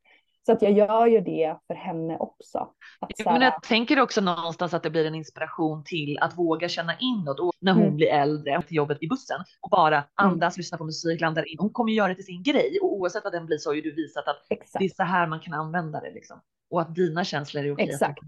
[0.46, 2.58] Så att jag gör ju det för henne också.
[3.00, 6.68] Att, så Men jag tänker också någonstans att det blir en inspiration till att våga
[6.68, 7.96] känna inåt och när hon Mm.
[7.96, 11.56] blir äldre till jobbet i bussen och bara andas, lyssna på musik, landa in.
[11.58, 13.80] Hon kommer göra det till sin grej och oavsett vad den blir så har ju
[13.80, 14.78] du visat att exakt.
[14.78, 16.40] det är så här man kan använda det liksom.
[16.70, 17.88] Och att dina känslor är okej.
[17.88, 18.18] Exakt.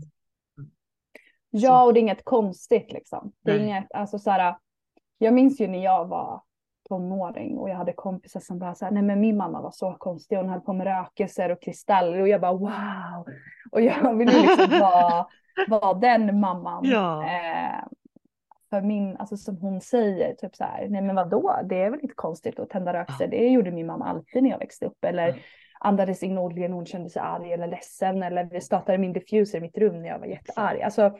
[1.55, 3.33] Ja, och det är inget konstigt liksom.
[3.45, 3.67] Det är Nej.
[3.67, 4.57] inget, alltså så här,
[5.19, 6.43] jag minns ju när jag var
[6.89, 9.97] tonåring och jag hade kompisar som bara så här, nej men min mamma var så
[9.99, 13.27] konstig, hon höll på med rökelser och kristaller och jag bara wow.
[13.73, 15.27] Och jag vill ju liksom vara,
[15.69, 16.85] vara den mamman.
[16.85, 17.25] Ja.
[17.25, 17.85] Eh,
[18.71, 22.01] för min, alltså som hon säger, typ så här, nej men vadå, det är väl
[22.01, 25.05] inte konstigt att tända rökelser, det gjorde min mamma alltid när jag växte upp.
[25.05, 25.35] Eller Ja.
[25.81, 29.59] andades in olja när hon kände sig arg eller ledsen, eller vi startade min diffuser
[29.59, 30.83] i mitt rum när jag var jättearg.
[30.83, 31.13] Alltså,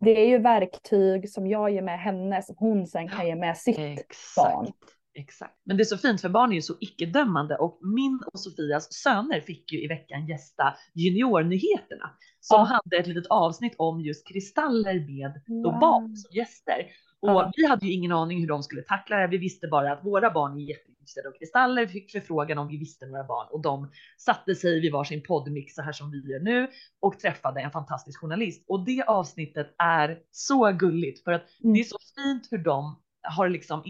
[0.00, 3.56] det är ju verktyg som jag ger med henne som hon sen kan ge med
[3.56, 4.66] sitt barn.
[4.66, 4.78] Exakt.
[5.16, 5.54] Exakt.
[5.64, 8.92] Men det är så fint för barn är ju så icke-dömande och min och Sofias
[8.92, 12.64] söner fick ju i veckan gästa juniornyheterna som Ja.
[12.64, 16.86] hade ett litet avsnitt om just kristaller med då barn som gäster.
[17.24, 17.52] Och Ja.
[17.56, 19.26] vi hade ju ingen aning hur de skulle tackla det.
[19.26, 21.86] Vi visste bara att våra barn är jätteintresserade av kristaller.
[21.86, 25.74] Vi fick förfrågan om vi visste några barn och de satte sig vid varsin poddmix
[25.74, 26.68] så här som vi gör nu
[27.00, 28.64] och träffade en fantastisk journalist.
[28.68, 31.74] Och det avsnittet är så gulligt för att Mm.
[31.74, 33.82] det är så fint hur de har liksom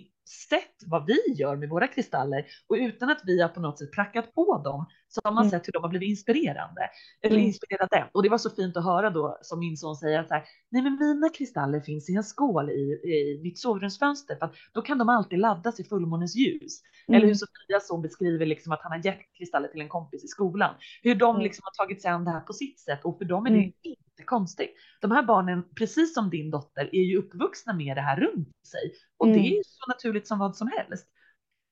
[0.50, 3.92] sett vad vi gör med våra kristaller och utan att vi har på något sätt
[3.92, 5.50] prackat på dem så har man Mm.
[5.50, 6.90] sett hur de har blivit inspirerande
[7.22, 7.46] eller Mm.
[7.46, 8.10] inspirerade.
[8.12, 10.44] Och det var så fint att höra då som min son säger att så här,
[10.70, 14.82] nej men mina kristaller finns i en skål i, i mitt sovrumsfönster för att då
[14.82, 16.80] kan de alltid laddas i fullmånens ljus.
[17.08, 17.34] Eller hur Mm.
[17.34, 20.74] Sofias son beskriver liksom att han har gett kristaller till en kompis i skolan.
[21.02, 21.42] Hur de Mm.
[21.42, 23.56] liksom har tagit sig an det här på sitt sätt och för dem är det
[23.56, 23.72] Mm.
[23.82, 24.74] inte konstigt.
[25.00, 28.92] De här barnen, precis som din dotter, är ju uppvuxna med det här runt sig
[29.18, 29.38] och Mm.
[29.42, 31.08] det är ju så naturligt som vad som helst.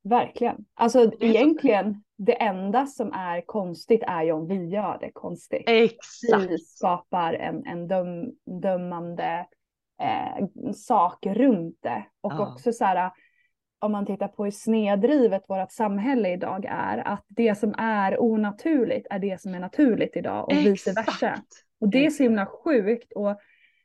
[0.03, 0.65] Verkligen.
[0.75, 5.63] Alltså egentligen, det enda som är konstigt är ju om vi gör det konstigt.
[5.67, 6.51] Exakt.
[6.51, 9.47] Vi skapar en, en döm, dömande
[10.03, 12.05] eh, sak runt det.
[12.21, 12.53] Och Ja.
[12.53, 13.11] också så här,
[13.79, 19.07] om man tittar på hur snedrivet vårt samhälle idag är, att det som är onaturligt
[19.11, 21.11] är det som är naturligt idag och vice versa.
[21.11, 21.47] Exakt.
[21.81, 23.13] Och det är så himla sjukt.
[23.13, 23.41] Och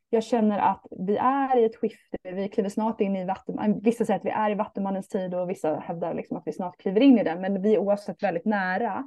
[0.09, 4.05] jag känner att vi är i ett skifte, vi kliver snart in i vatten, vissa
[4.05, 7.01] säger att vi är i vattenmannens tid och vissa hävdar liksom att vi snart kliver
[7.01, 9.03] in i den, men vi är oavsett väldigt nära.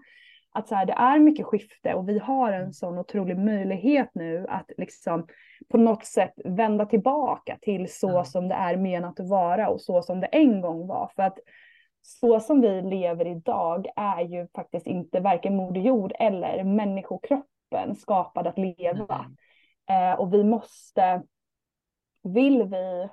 [0.53, 4.47] Att så här, det är mycket skifte och vi har en sån otrolig möjlighet nu
[4.49, 5.27] att liksom
[5.69, 8.25] på något sätt vända tillbaka till så Ja.
[8.25, 11.11] som det är menat att vara och så som det en gång var.
[11.17, 11.39] För att
[12.03, 17.97] så som vi lever idag är ju faktiskt inte varken Moder Jord eller människokroppen kroppen
[17.97, 19.19] skapad att leva.
[19.19, 19.37] Mm.
[19.91, 21.23] Eh, och vi måste,
[22.23, 23.09] vill vi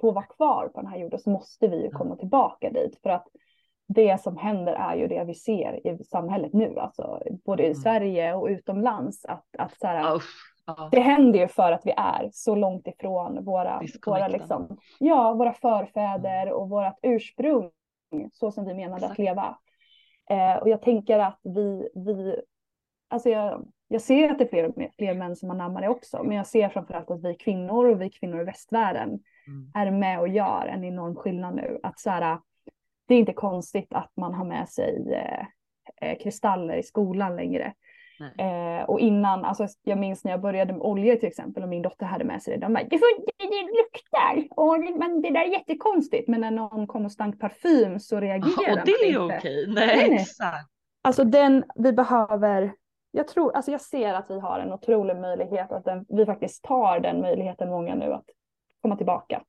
[0.00, 3.10] få vara kvar på den här jorden så måste vi ju komma tillbaka dit för
[3.10, 3.26] att
[3.86, 7.74] det som händer är ju det vi ser i samhället nu, alltså både i mm.
[7.74, 9.24] Sverige och utomlands.
[9.24, 10.22] Att, att så här, oh,
[10.90, 15.52] Det händer ju för att vi är så långt ifrån våra, våra, liksom, ja, våra
[15.52, 16.54] förfäder mm.
[16.54, 17.70] och vårt ursprung,
[18.32, 19.12] så som vi menade Exakt.
[19.12, 19.58] att leva.
[20.30, 22.40] Eh, och jag tänker att vi, vi
[23.08, 26.36] alltså jag, jag ser att det är fler, fler män som anammar det också, men
[26.36, 29.08] jag ser framförallt att vi kvinnor och vi kvinnor i västvärlden
[29.46, 29.70] mm.
[29.74, 31.80] är med och gör en enorm skillnad nu.
[31.82, 32.38] Att så här,
[33.08, 35.46] det är inte konstigt att man har med sig eh,
[36.08, 37.74] eh kristaller i skolan längre.
[38.38, 41.82] Eh, och innan, alltså jag minns när jag började med oljor till exempel och min
[41.82, 42.66] dotter hade med sig det.
[42.66, 46.28] De bara, det, det, det luktar, och, men det där är jättekonstigt.
[46.28, 48.80] Men när någon kom och stank parfym så reagerade man inte.
[48.80, 50.18] Och det är okej, nej, nej, nej.
[50.20, 50.70] exakt.
[51.02, 52.72] Alltså den, vi behöver,
[53.14, 56.64] jag tror, alltså jag ser att vi har en otrolig möjlighet, att den, vi faktiskt
[56.64, 58.24] tar den möjligheten många nu att
[58.82, 59.42] komma tillbaka.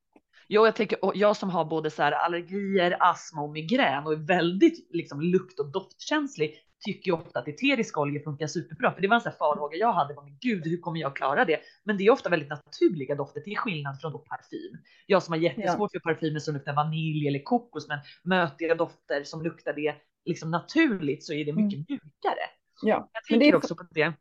[0.47, 4.27] Jo, jag tänker, jag som har både så här allergier, astma och migrän och är
[4.27, 6.53] väldigt liksom lukt och doftkänslig
[6.85, 8.91] tycker ju ofta att eteriska oljor funkar superbra.
[8.91, 10.13] För det var en sån farhåga jag hade.
[10.13, 11.59] Men gud, hur kommer jag klara det?
[11.83, 14.77] Men det är ofta väldigt naturliga dofter till skillnad från då parfym.
[15.05, 15.99] Jag som har jättesvårt ja.
[15.99, 21.23] för parfymer som luktar vanilj eller kokos, men mötiga dofter som luktar det liksom naturligt
[21.23, 21.85] så är det mycket mm.
[21.89, 22.45] mjukare.
[22.81, 23.55] Ja, jag tänker är...
[23.55, 24.13] också på det.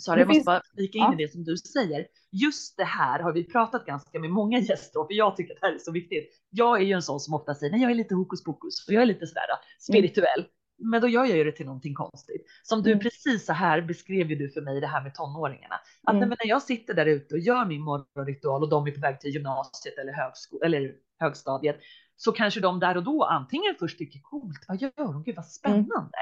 [0.00, 0.46] Sara, jag måste finns...
[0.46, 1.14] bara flika in ja.
[1.14, 2.06] i det som du säger.
[2.30, 5.60] Just det här har vi pratat ganska med många gäster om, för jag tycker att
[5.60, 6.30] det här är så viktigt.
[6.50, 8.94] Jag är ju en sån som ofta säger, nej, jag är lite hokus pokus och
[8.94, 9.44] jag är lite sådär
[9.78, 10.40] spirituell.
[10.40, 10.50] Mm
[10.84, 12.46] men då gör jag ju det till någonting konstigt.
[12.62, 13.02] Som du mm.
[13.02, 15.80] precis så här beskrev ju du för mig det här med tonåringarna.
[16.02, 16.28] Att mm.
[16.28, 19.30] när jag sitter där ute och gör min morgonritual och de är på väg till
[19.30, 21.80] gymnasiet eller, högsko- eller högstadiet
[22.16, 25.22] så kanske de där och då antingen först tycker coolt, vad gör de?
[25.22, 26.18] Gud vad spännande.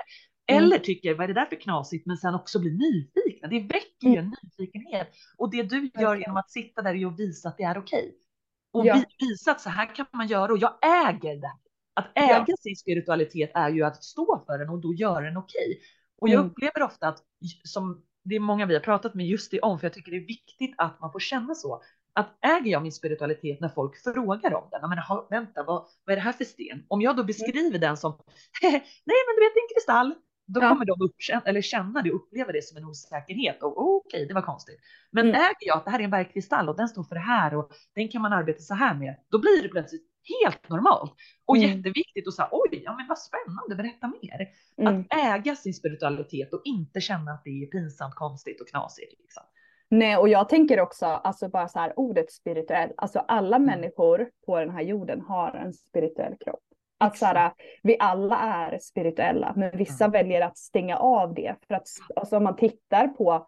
[0.51, 0.65] Mm.
[0.65, 3.49] Eller tycker vad är det där för knasigt, men sen också blir nyfikna.
[3.49, 4.35] Det väcker ju en mm.
[4.43, 7.79] nyfikenhet och det du gör genom att sitta där är att visa att det är
[7.79, 8.15] okej.
[8.73, 9.03] Och ja.
[9.19, 11.53] visa att så här kan man göra och jag äger det
[11.95, 12.57] att äga ja.
[12.61, 15.67] sin spiritualitet är ju att stå för den och då göra den okej.
[15.69, 15.81] Okay.
[16.21, 16.51] Och jag mm.
[16.51, 17.19] upplever ofta att
[17.65, 20.19] som det är många vi har pratat med just det om, för jag tycker det
[20.19, 21.83] är viktigt att man får känna så.
[22.13, 24.89] Att äger jag min spiritualitet när folk frågar om den?
[24.89, 26.85] Menar, vänta, vad, vad är det här för sten?
[26.89, 27.81] Om jag då beskriver mm.
[27.81, 28.13] den som,
[28.63, 30.15] nej men du vet en kristall,
[30.55, 30.69] då ja.
[30.69, 33.63] kommer de upp, eller känna det och uppleva det som en osäkerhet.
[33.63, 34.81] Och oh, okej, okay, det var konstigt.
[35.11, 35.35] Men mm.
[35.35, 37.73] äger jag att det här är en bergkristall och den står för det här och
[37.95, 40.07] den kan man arbeta så här med, då blir det plötsligt
[40.43, 41.15] helt normalt
[41.47, 41.69] och mm.
[41.69, 44.49] jätteviktigt och så oj, ja men vad spännande, berätta mer.
[44.79, 45.01] Mm.
[45.01, 49.13] Att äga sin spiritualitet och inte känna att det är pinsamt, konstigt och knasigt.
[49.21, 49.43] Liksom.
[49.89, 53.67] Nej, och jag tänker också, alltså bara så här ordet spirituell, alltså alla mm.
[53.67, 56.70] människor på den här jorden har en spirituell kropp.
[57.01, 60.13] Att så här, vi alla är spirituella, men vissa mm.
[60.13, 61.57] väljer att stänga av det.
[61.69, 61.87] För att
[62.17, 63.47] alltså, om man tittar på,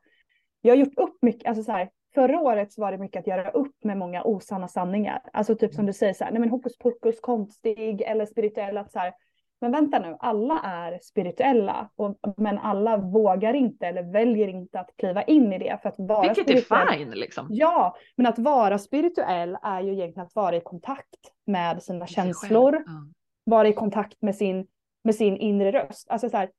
[0.60, 3.50] jag har gjort upp mycket, alltså så här, Förra året var det mycket att göra
[3.50, 5.20] upp med många osanna sanningar.
[5.32, 5.86] Alltså typ som mm.
[5.86, 8.78] du säger så här, nej men hokus pokus, konstig eller spirituell.
[8.78, 9.12] Att så här,
[9.60, 14.90] men vänta nu, alla är spirituella, och, men alla vågar inte eller väljer inte att
[14.96, 15.78] kliva in i det.
[15.82, 16.88] För att vara Vilket spirituell.
[16.88, 17.46] är fine liksom.
[17.50, 22.74] Ja, men att vara spirituell är ju egentligen att vara i kontakt med sina känslor,
[22.76, 23.12] mm.
[23.44, 24.66] Vara i kontakt med sin,
[25.05, 26.11] med sin inre röst.
[26.11, 26.50] Alltså så här,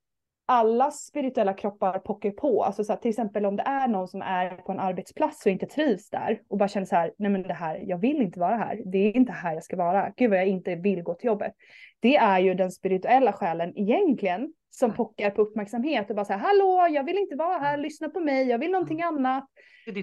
[0.45, 2.63] alla spirituella kroppar pockar på.
[2.63, 5.51] Alltså så här, till exempel om det är någon som är på en arbetsplats och
[5.51, 8.39] inte trivs där och bara känner så här, nej men det här, jag vill inte
[8.39, 8.81] vara här.
[8.85, 10.13] Det är inte här jag ska vara.
[10.17, 11.53] Gud vad jag inte vill gå till jobbet.
[11.99, 16.39] Det är ju den spirituella själen egentligen som pockar på uppmärksamhet och bara så här,
[16.39, 19.45] hallå, jag vill inte vara här, lyssna på mig, jag vill någonting annat.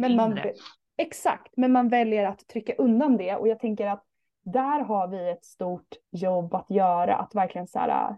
[0.01, 0.39] men man,
[0.99, 4.05] exakt, men man väljer att trycka undan det och jag tänker att
[4.45, 8.17] där har vi ett stort jobb att göra, att verkligen så här,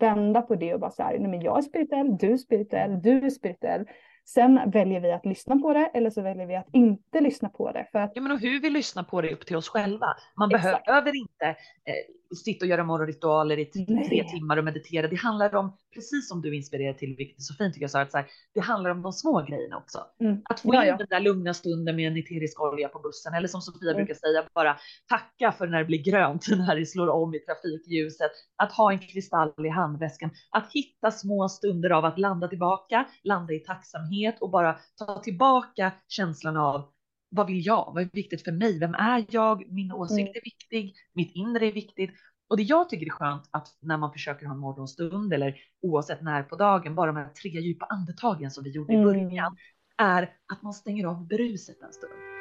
[0.00, 3.02] vända på det och bara så här, nej men jag är spirituell, du är spirituell,
[3.02, 3.86] du är spirituell.
[4.24, 7.72] Sen väljer vi att lyssna på det eller så väljer vi att inte lyssna på
[7.72, 7.86] det.
[7.92, 8.12] För att...
[8.14, 10.06] Ja, men och hur vi lyssnar på det är upp till oss själva.
[10.38, 10.86] Man Exakt.
[10.86, 11.94] behöver inte eh,
[12.36, 13.64] sitta och göra morgonritualer i
[14.08, 15.08] tre timmar och meditera.
[15.08, 17.98] Det handlar om, precis som du inspirerar till, vilket är så fint tycker jag, så
[17.98, 19.98] att så här, det handlar om de små grejerna också.
[20.20, 20.40] Mm.
[20.44, 20.96] Att få ja, in ja.
[20.96, 23.96] den där lugna stunden med en eterisk olja på bussen eller som Sofia mm.
[23.96, 24.76] brukar säga, bara
[25.08, 28.30] tacka för när det blir grönt, när det slår om i trafikljuset.
[28.56, 33.52] Att ha en kristall i handväskan, att hitta små stunder av att landa tillbaka, landa
[33.52, 36.91] i tacksamhet och bara ta tillbaka känslan av
[37.32, 37.90] vad vill jag?
[37.94, 38.78] Vad är viktigt för mig?
[38.78, 39.72] Vem är jag?
[39.72, 40.32] Min åsikt mm.
[40.34, 40.94] är viktig.
[41.12, 42.10] Mitt inre är viktigt.
[42.48, 46.22] Och det jag tycker är skönt att när man försöker ha en morgonstund eller oavsett
[46.22, 49.06] när på dagen, bara de här tre djupa andetagen som vi gjorde i mm.
[49.06, 49.56] början,
[49.96, 52.31] är att man stänger av bruset en stund.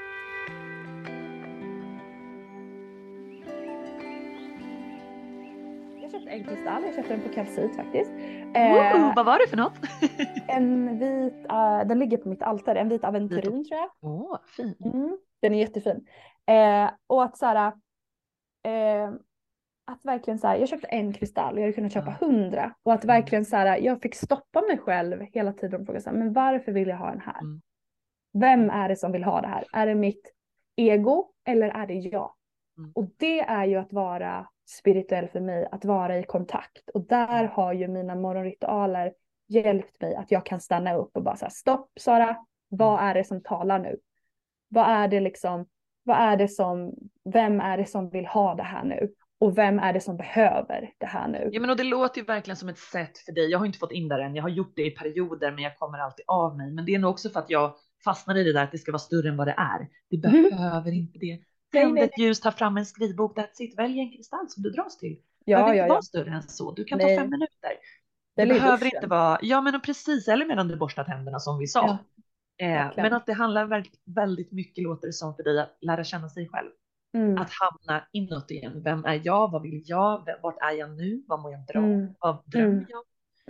[6.32, 8.12] En kristall, jag köpte den på kalcit faktiskt.
[8.56, 9.80] Eh, vad var det för något?
[10.48, 13.90] en vit, uh, den ligger på mitt altare, en vit aventurin tror jag.
[14.02, 14.76] Åh, oh, fin.
[14.86, 16.08] Mm, den är jättefin.
[16.46, 17.74] Eh, och att så här,
[18.64, 19.10] eh,
[19.92, 22.74] att verkligen så här, jag köpte en kristall, jag hade kunnat köpa hundra.
[22.84, 23.16] Och att mm.
[23.16, 26.34] verkligen så här, jag fick stoppa mig själv hela tiden och fråga så här, men
[26.34, 27.42] varför vill jag ha den här?
[27.42, 27.62] Mm.
[28.34, 29.66] Vem är det som vill ha det här?
[29.74, 30.34] Är det mitt
[30.76, 32.34] ego eller är det jag?
[32.78, 32.92] Mm.
[32.96, 36.90] Och det är ju att vara spirituell för mig, att vara i kontakt.
[36.94, 37.52] Och där mm.
[37.54, 39.14] har ju mina morgonritualer
[39.48, 42.38] hjälpt mig att jag kan stanna upp och bara säga stopp Sara,
[42.70, 43.10] vad mm.
[43.10, 43.98] är det som talar nu?
[44.68, 45.66] Vad är det liksom,
[46.04, 46.94] vad är det som,
[47.34, 49.14] vem är det som vill ha det här nu?
[49.40, 51.50] Och vem är det som behöver det här nu?
[51.52, 53.50] Ja men och det låter ju verkligen som ett sätt för dig.
[53.50, 54.36] Jag har inte fått in där än.
[54.36, 56.72] Jag har gjort det i perioder men jag kommer alltid av mig.
[56.72, 58.92] Men det är nog också för att jag fastnar i det där att det ska
[58.92, 59.88] vara större än vad det är.
[60.10, 60.50] Det mm.
[60.50, 61.40] behöver inte det.
[61.72, 63.80] Tänd ett ljus, ta fram en skrivbok, that's it.
[63.80, 65.20] Välj en kristall som du dras till.
[65.46, 65.94] Ja, behöver ja, inte ja.
[65.94, 66.72] vara större än så.
[66.72, 67.16] Du kan Nej.
[67.16, 67.72] ta fem minuter.
[68.36, 71.68] Det, det behöver inte vara, ja men precis, eller medan du borstar tänderna som vi
[71.68, 72.00] sa.
[72.58, 75.78] Ja, eh, men att det handlar väldigt, väldigt mycket låter det som för dig att
[75.82, 76.70] lära känna sig själv.
[77.14, 77.38] Mm.
[77.38, 78.84] Att hamna inåt igen.
[78.84, 79.52] Vem är jag?
[79.52, 80.28] Vad vill jag?
[80.42, 81.24] Vart är jag nu?
[81.28, 82.14] Vad mår jag bra mm.
[82.20, 82.86] Vad drömmer mm.
[82.90, 83.04] jag?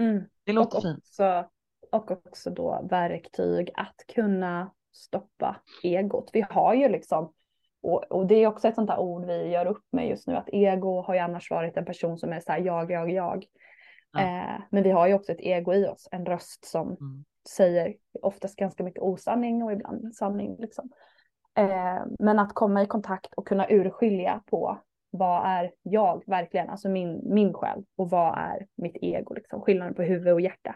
[0.05, 0.23] Mm.
[0.43, 0.97] Det låter och fint.
[0.97, 1.49] Också,
[1.91, 6.29] och också då verktyg att kunna stoppa egot.
[6.33, 7.33] Vi har ju liksom,
[7.81, 10.35] och, och, det är också ett sånt där ord vi gör upp med just nu,
[10.35, 13.45] att ego har ju annars varit en person som är så här jag, jag, jag.
[14.13, 14.21] Ja.
[14.21, 17.25] Eh, men vi har ju också ett ego i oss, en röst som mm.
[17.49, 20.55] säger oftast ganska mycket osanning och ibland sanning.
[20.59, 20.89] Liksom.
[21.57, 26.89] Eh, men att komma i kontakt och kunna urskilja på vad är jag verkligen, alltså
[26.89, 29.61] min, min själ och vad är mitt ego, liksom.
[29.61, 30.75] skillnaden på huvud och hjärta.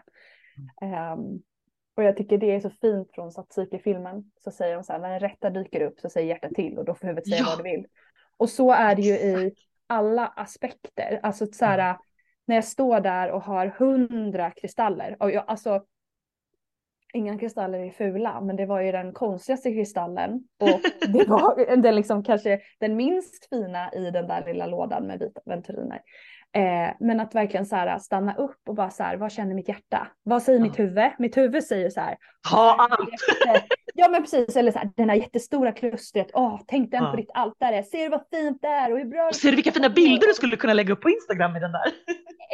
[0.82, 1.12] Mm.
[1.12, 1.42] Um,
[1.96, 4.30] och jag tycker det är så fint från Satsiki-filmen.
[4.44, 6.84] Så säger de så här, när en rätta dyker upp så säger hjärtat till och
[6.84, 7.46] då får huvudet säga ja.
[7.48, 7.86] vad det vill.
[8.36, 9.54] Och så är det ju i
[9.86, 11.20] alla aspekter.
[11.22, 11.96] Alltså så här, mm.
[12.44, 15.16] när jag står där och har hundra kristaller.
[15.20, 15.84] Och jag, alltså,
[17.12, 20.48] inga kristaller är fula, men det var ju den konstigaste kristallen.
[20.60, 25.18] Och det var den, liksom, kanske den minst fina i den där lilla lådan med
[25.18, 26.02] vita venturiner.
[26.52, 29.68] Eh, men att verkligen så här, stanna upp och bara så här, vad känner mitt
[29.68, 30.08] hjärta?
[30.22, 30.62] Vad säger ja.
[30.62, 31.10] mitt huvud?
[31.18, 32.16] Mitt huvud säger så här.
[32.50, 33.10] Ha allt!
[33.94, 37.10] ja men precis, eller så här, den här jättestora klustret, åh, tänk den ja.
[37.10, 39.72] på ditt altare, ser du vad fint det är och hur bra Ser du vilka
[39.72, 41.92] fina bilder du skulle kunna lägga upp på Instagram i den där?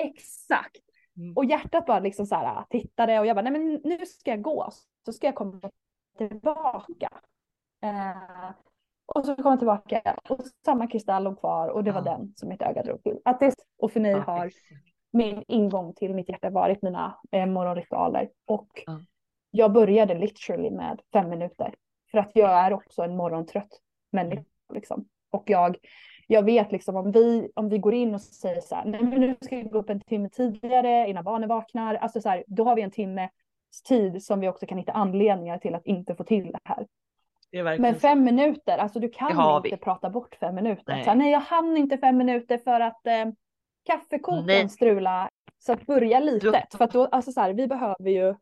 [0.05, 0.83] Exakt.
[1.17, 1.37] Mm.
[1.37, 4.43] Och hjärtat bara liksom så här tittade och jag bara, nej men nu ska jag
[4.43, 4.71] gå,
[5.05, 5.71] så ska jag komma
[6.19, 7.09] tillbaka.
[7.83, 8.51] Eh,
[9.15, 12.49] och så kom jag tillbaka och samma kristall låg kvar och det var den som
[12.49, 13.19] mitt öga drog till.
[13.25, 14.51] Att det, och för mig har
[15.13, 18.29] min ingång till mitt hjärta varit mina eh, morgonritualer.
[18.47, 18.69] Och
[19.51, 21.75] jag började literally med fem minuter.
[22.11, 23.81] För att jag är också en morgontrött
[24.13, 24.45] människa.
[24.75, 25.05] Liksom.
[25.31, 25.77] Och jag,
[26.27, 29.21] jag vet liksom om vi, om vi går in och säger så här, nej men
[29.21, 31.95] nu ska vi gå upp en timme tidigare innan barnen vaknar.
[31.95, 33.29] Alltså så här, då har vi en timme
[33.89, 36.87] tid som vi också kan hitta anledningar till att inte få till det här.
[37.79, 40.93] Men fem minuter, alltså du kan inte prata bort fem minuter.
[40.95, 41.05] Nej.
[41.05, 43.25] Så, nej, jag hann inte fem minuter för att eh,
[43.87, 45.29] kaffekokaren strula.
[45.59, 46.75] Så att börja litet.
[46.75, 48.35] För att då, alltså så här, vi behöver ju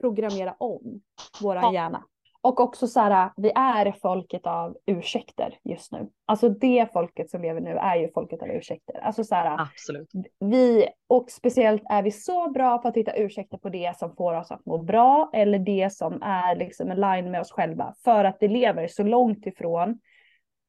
[0.00, 1.00] programmera om
[1.40, 2.04] våran hjärna.
[2.42, 6.08] Och också så här, vi är folket av ursäkter just nu.
[6.26, 9.00] Alltså det folket som lever nu är ju folket av ursäkter.
[9.02, 10.10] Alltså så här, Absolut.
[10.38, 14.34] Vi, och speciellt är vi så bra på att hitta ursäkter på det som får
[14.34, 17.94] oss att må bra eller det som är liksom en line med oss själva.
[18.04, 20.00] För att det lever så långt ifrån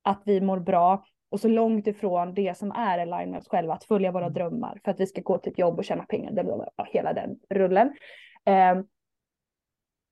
[0.03, 3.47] att vi mår bra och så långt ifrån det som är en line med oss
[3.47, 4.33] själva, att följa våra mm.
[4.33, 7.93] drömmar för att vi ska gå till ett jobb och tjäna pengar, hela den rullen.
[8.45, 8.87] Um,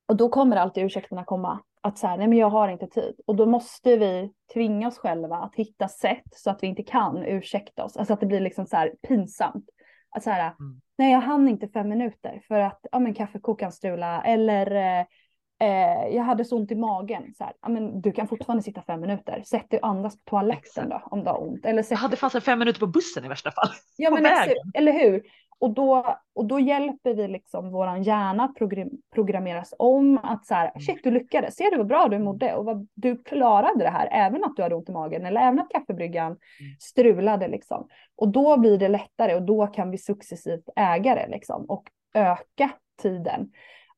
[0.09, 1.59] och då kommer alltid ursäkterna komma.
[1.81, 3.15] Att så här, nej men jag har inte tid.
[3.27, 7.23] Och då måste vi tvinga oss själva att hitta sätt så att vi inte kan
[7.23, 7.97] ursäkta oss.
[7.97, 9.65] Alltså att det blir liksom så här pinsamt.
[10.15, 10.81] Att så här, mm.
[10.97, 15.05] nej jag hann inte fem minuter för att ja, men kaffekokaren strula eller eh,
[15.59, 17.33] eh, jag hade så ont i magen.
[17.37, 19.43] Så här, ja, men du kan fortfarande sitta fem minuter.
[19.45, 21.65] Sätt dig och andas på toaletten då om du har ont.
[21.65, 21.91] Eller sätt...
[21.91, 23.69] Jag hade fast fem minuter på bussen i värsta fall.
[23.97, 24.71] Ja, men vägen.
[24.73, 25.23] eller hur?
[25.61, 30.53] Och då, och då hjälper vi liksom våran hjärna att program, programmeras om att så
[30.53, 30.79] här, mm.
[30.79, 34.09] shit du lyckades, ser du vad bra du mådde och vad du klarade det här,
[34.11, 36.39] även att du hade ont i magen eller även att kaffebryggan mm.
[36.79, 37.87] strulade liksom.
[38.15, 42.69] Och då blir det lättare och då kan vi successivt äga det liksom och öka
[43.01, 43.51] tiden.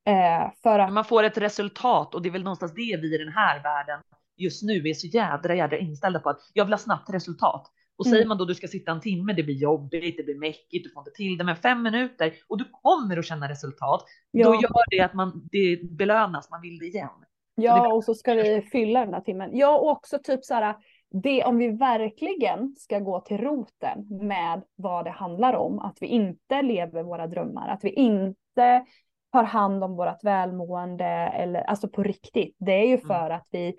[0.05, 0.93] Eh, för att...
[0.93, 3.99] Man får ett resultat och det är väl någonstans det vi i den här världen
[4.38, 7.71] just nu är så jädra jädra inställda på att jag vill ha snabbt resultat.
[8.01, 8.15] Och mm.
[8.15, 10.89] säger man då du ska sitta en timme, det blir jobbigt, det blir mäckigt, du
[10.89, 14.05] får inte till det, men fem minuter och du kommer att känna resultat.
[14.31, 14.47] Ja.
[14.47, 17.09] Då gör det att man, det belönas, man vill det igen.
[17.55, 19.49] Ja, och så ska vi fylla den här timmen.
[19.53, 20.75] Ja, och också typ så här,
[21.23, 26.07] det, om vi verkligen ska gå till roten med vad det handlar om, att vi
[26.07, 28.85] inte lever våra drömmar, att vi inte
[29.31, 32.55] tar hand om vårt välmående eller alltså på riktigt.
[32.59, 33.07] Det är ju mm.
[33.07, 33.37] för mm.
[33.37, 33.75] att vi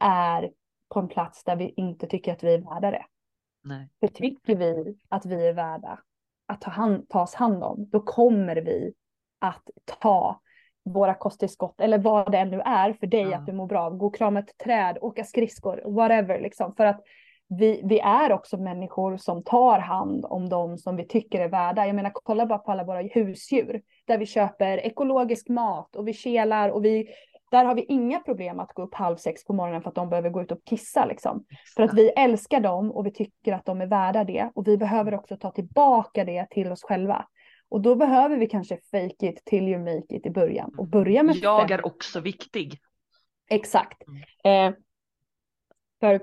[0.00, 0.50] är
[0.94, 3.04] på en plats där vi inte tycker att vi är värda det.
[3.62, 3.88] Nej.
[4.00, 5.98] För tycker vi att vi är värda
[6.46, 8.92] att ta hand, tas hand om, då kommer vi
[9.38, 9.62] att
[10.00, 10.40] ta
[10.84, 13.38] våra kosttillskott eller vad det än nu är för dig ja.
[13.38, 13.90] att du mår bra.
[13.90, 16.74] Gå och krama ett träd, åka skridskor, whatever liksom.
[16.74, 17.00] För att
[17.58, 21.86] vi, vi är också människor som tar hand om dem som vi tycker är värda.
[21.86, 26.12] Jag menar, kolla bara på alla våra husdjur där vi köper ekologisk mat och vi
[26.12, 27.08] kelar och vi
[27.50, 30.10] där har vi inga problem att gå upp halv sex på morgonen för att de
[30.10, 31.44] behöver gå ut och kissa liksom.
[31.76, 34.76] För att vi älskar dem och vi tycker att de är värda det och vi
[34.76, 37.26] behöver också ta tillbaka det till oss själva.
[37.68, 41.22] Och då behöver vi kanske fake it till you make it i början och börja
[41.22, 41.36] med.
[41.36, 42.78] Jag är också viktig.
[43.50, 44.02] Exakt.
[44.44, 44.72] Mm.
[44.72, 44.78] Eh,
[46.00, 46.20] för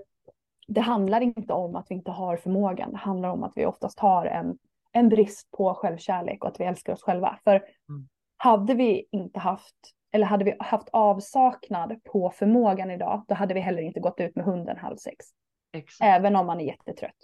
[0.68, 2.92] det handlar inte om att vi inte har förmågan.
[2.92, 4.58] Det handlar om att vi oftast har en,
[4.92, 7.40] en brist på självkärlek och att vi älskar oss själva.
[7.44, 8.08] För mm.
[8.38, 9.76] hade vi inte haft,
[10.18, 14.36] eller hade vi haft avsaknad på förmågan idag, då hade vi heller inte gått ut
[14.36, 15.26] med hunden halv sex.
[15.74, 16.08] Exakt.
[16.08, 17.16] Även om man är jättetrött.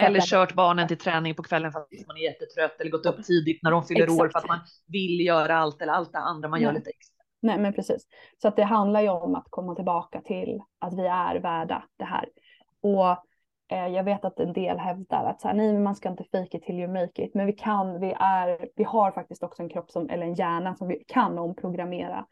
[0.00, 3.24] Eller kört barnen till träning på kvällen för att man är jättetrött eller gått upp
[3.24, 4.20] tidigt när de fyller Exakt.
[4.20, 6.66] år för att man vill göra allt eller allt det andra man Nej.
[6.66, 7.24] gör lite extra.
[7.42, 8.06] Nej men precis.
[8.42, 12.04] Så att det handlar ju om att komma tillbaka till att vi är värda det
[12.04, 12.28] här.
[12.82, 13.10] Och
[13.76, 16.62] eh, jag vet att en del hävdar att så här, nej, man ska inte it
[16.62, 17.34] till you make it.
[17.34, 20.74] Men vi kan, vi är, vi har faktiskt också en kropp som, eller en hjärna
[20.74, 22.26] som vi kan omprogrammera.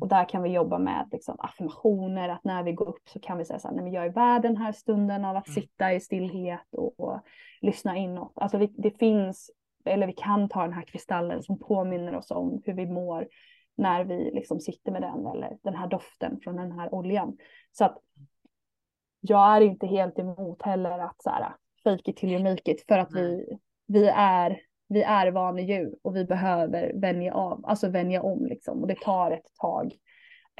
[0.00, 3.38] Och där kan vi jobba med liksom, affirmationer, att när vi går upp så kan
[3.38, 5.54] vi säga så här, nej men jag är värd den här stunden av att mm.
[5.54, 7.20] sitta i stillhet och, och
[7.60, 8.32] lyssna inåt.
[8.34, 9.50] Alltså vi, det finns,
[9.84, 13.28] eller vi kan ta den här kristallen som påminner oss om hur vi mår
[13.76, 17.36] när vi liksom sitter med den eller den här doften från den här oljan.
[17.72, 17.98] Så att
[19.20, 22.84] jag är inte helt emot heller att så här, fake it till you make it
[22.88, 24.60] för att vi, vi är
[24.90, 29.30] vi är vanedjur och vi behöver vänja av, alltså vänja om liksom och det tar
[29.30, 29.92] ett tag.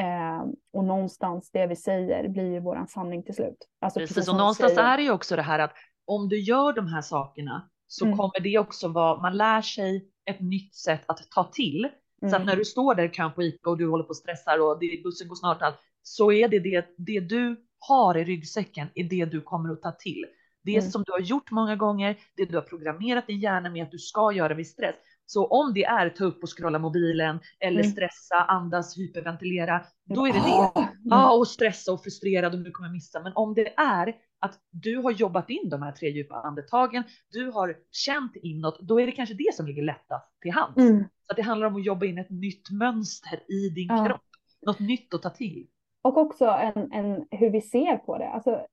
[0.01, 3.69] Eh, och någonstans det vi säger blir ju våran sanning till slut.
[3.81, 4.89] Alltså, precis, och någonstans säger...
[4.89, 5.73] är det ju också det här att
[6.05, 8.17] om du gör de här sakerna så mm.
[8.17, 11.85] kommer det också vara, man lär sig ett nytt sätt att ta till.
[12.23, 12.31] Mm.
[12.31, 12.47] Så att mm.
[12.47, 14.79] när du står där i kön på ICA och du håller på och stressar och
[14.81, 19.05] det, bussen går snart allt, så är det, det det du har i ryggsäcken är
[19.05, 20.25] det du kommer att ta till.
[20.65, 20.91] Det mm.
[20.91, 23.99] som du har gjort många gånger, det du har programmerat din hjärna med att du
[23.99, 24.95] ska göra vid stress.
[25.27, 27.93] Så om det är ta upp och scrolla mobilen eller mm.
[27.93, 30.89] stressa, andas, hyperventilera, då är det det.
[31.05, 33.21] Ja, och stressa och frustrerad och du kommer missa.
[33.23, 37.51] Men om det är att du har jobbat in de här tre djupa andetagen, du
[37.51, 40.77] har känt inåt, då är det kanske det som ligger lättast till hands.
[40.77, 41.05] Mm.
[41.27, 44.07] Så det handlar om att jobba in ett nytt mönster i din ja.
[44.07, 44.27] kropp,
[44.67, 45.67] något nytt att ta till.
[46.03, 48.29] Och också en, en, hur vi ser på det.
[48.29, 48.67] Alltså,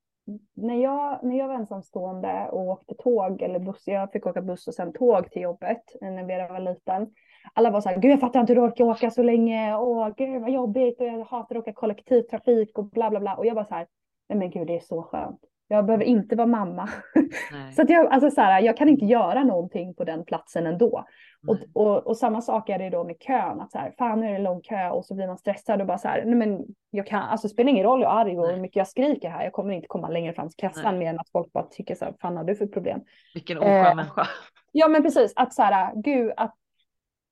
[0.54, 4.68] när, jag, när jag var ensamstående och åkte tåg eller buss, jag fick åka buss
[4.68, 7.14] och sen tåg till jobbet eh, när Vera var liten.
[7.54, 10.10] Alla var så här, gud jag fattar inte hur du orkar åka så länge, åh
[10.18, 13.36] gud vad jobbigt och jag hatar att åka kollektivtrafik och bla bla bla.
[13.36, 13.88] Och jag var så här,
[14.30, 15.40] nej men gud det är så skönt.
[15.68, 16.90] Jag behöver inte vara mamma.
[17.76, 21.06] så att jag, alltså så här, jag kan inte göra någonting på den platsen ändå.
[21.48, 24.28] Och, och, och, samma sak är det då med kön, att så här, fan nu
[24.28, 26.66] är det lång kö och så blir man stressad och bara så här, nej men
[26.90, 29.44] jag kan, alltså det spelar ingen roll hur arg och hur mycket jag skriker här,
[29.44, 31.00] jag kommer inte komma längre fram till kassan nej.
[31.00, 33.02] mer än att folk bara tycker så här, fan har du för problem?
[33.34, 34.28] Vilken oskön eh, människa.
[34.72, 36.56] Ja men precis, att så här, gud, att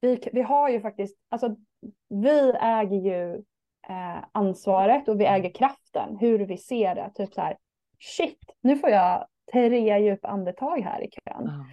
[0.01, 1.55] vi, vi har ju faktiskt, alltså
[2.09, 3.36] vi äger ju
[3.89, 7.57] eh, ansvaret och vi äger kraften, hur vi ser det, typ så här,
[8.00, 11.50] shit, nu får jag tre djupa andetag här i kön.
[11.50, 11.66] Mm.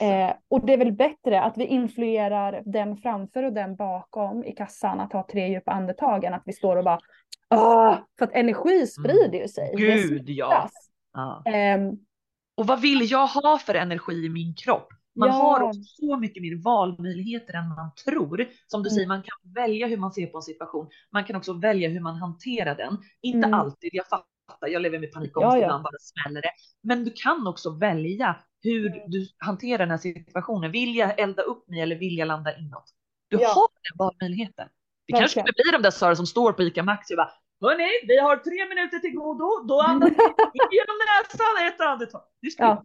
[0.00, 4.52] Eh, och det är väl bättre att vi influerar den framför och den bakom i
[4.52, 7.00] kassan att ha tre djupa andetag än att vi står och bara
[7.50, 7.98] Åh!
[8.18, 9.74] För att energi sprider ju sig.
[9.76, 10.70] Gud ja.
[11.12, 11.42] ja.
[11.52, 11.92] Eh,
[12.56, 14.88] och vad vill jag ha för energi i min kropp?
[15.18, 15.34] Man ja.
[15.34, 18.46] har också så mycket mer valmöjligheter än man tror.
[18.66, 18.94] Som du mm.
[18.94, 20.88] säger, man kan välja hur man ser på en situation.
[21.12, 22.98] Man kan också välja hur man hanterar den.
[23.22, 23.60] Inte mm.
[23.60, 24.26] alltid, jag fattar,
[24.60, 25.64] jag lever med panikångest, ja, ja.
[25.64, 26.50] ibland bara smäller det.
[26.82, 29.10] Men du kan också välja hur mm.
[29.10, 30.72] du hanterar den här situationen.
[30.72, 32.84] Vill jag elda upp mig eller vill jag landa inåt?
[33.28, 33.48] Du ja.
[33.48, 34.68] har den valmöjligheten.
[35.06, 35.20] Det Verkligen.
[35.20, 38.18] kanske skulle bli de där Sara som står på ICA Maxi och bara Hörni, vi
[38.18, 39.64] har tre minuter till godo.
[39.68, 40.10] Då andas
[40.52, 42.22] vi genom näsan ett andetag.
[42.42, 42.84] Det skulle ja.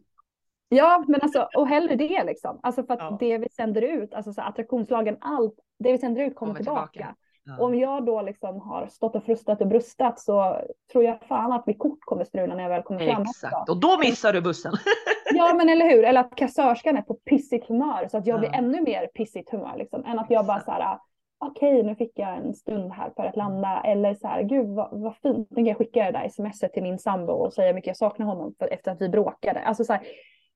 [0.69, 2.59] ja, men alltså och hellre det liksom.
[2.63, 3.17] Alltså för att ja.
[3.19, 6.89] det vi sänder ut, alltså så attraktionslagen, allt det vi sänder ut kommer, kommer tillbaka.
[6.91, 7.15] tillbaka.
[7.45, 7.65] Ja.
[7.65, 11.67] Om jag då liksom har stått och frustat och brustat så tror jag fan att
[11.67, 13.21] mitt kort kommer strula när jag väl kommer fram.
[13.21, 14.73] Exakt, och då missar du bussen.
[15.33, 18.39] ja men eller hur, eller att kassörskan är på pissigt humör så att jag ja.
[18.39, 20.05] blir ännu mer pissigt humör liksom.
[20.05, 20.97] Än att jag bara så här,
[21.39, 23.81] okej okay, nu fick jag en stund här för att landa.
[23.85, 26.83] Eller så här, gud vad, vad fint, nu kan jag skicka det där smset till
[26.83, 29.59] min sambo och säga hur mycket jag saknar honom för, efter att vi bråkade.
[29.59, 30.01] Alltså så här,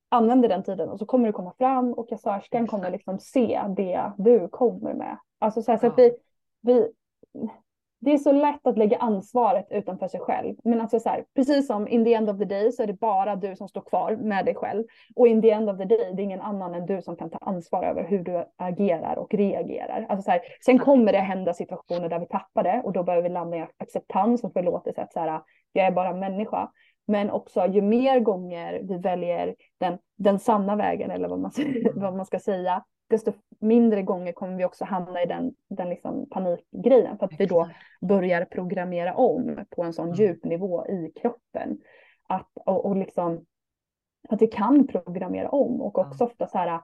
[0.09, 4.11] använder den tiden och så kommer du komma fram och kassörskan kommer liksom se det
[4.17, 5.17] du kommer med.
[5.39, 6.11] Alltså så, här, så att vi,
[6.67, 6.87] vi,
[7.99, 10.55] det är så lätt att lägga ansvaret utanför sig själv.
[10.63, 12.99] Men alltså så här, precis som in the end of the day så är det
[12.99, 14.83] bara du som står kvar med dig själv.
[15.15, 17.29] Och in the end of the day, det är ingen annan än du som kan
[17.29, 20.05] ta ansvar över hur du agerar och reagerar.
[20.09, 23.29] Alltså så här, sen kommer det hända situationer där vi tappar det och då behöver
[23.29, 25.01] vi landa i acceptans och förlåtelse.
[25.01, 25.41] Att så här,
[25.73, 26.71] jag är bara människa.
[27.07, 31.51] Men också ju mer gånger vi väljer den, den sanna vägen eller vad man,
[31.95, 36.29] vad man ska säga, desto mindre gånger kommer vi också hamna i den, den liksom
[36.29, 37.69] panikgrejen för att vi då
[38.01, 40.15] börjar programmera om på en sån mm.
[40.15, 41.77] djup nivå i kroppen.
[42.29, 43.45] Att, och, och liksom,
[44.29, 46.81] att vi kan programmera om och också ofta så här,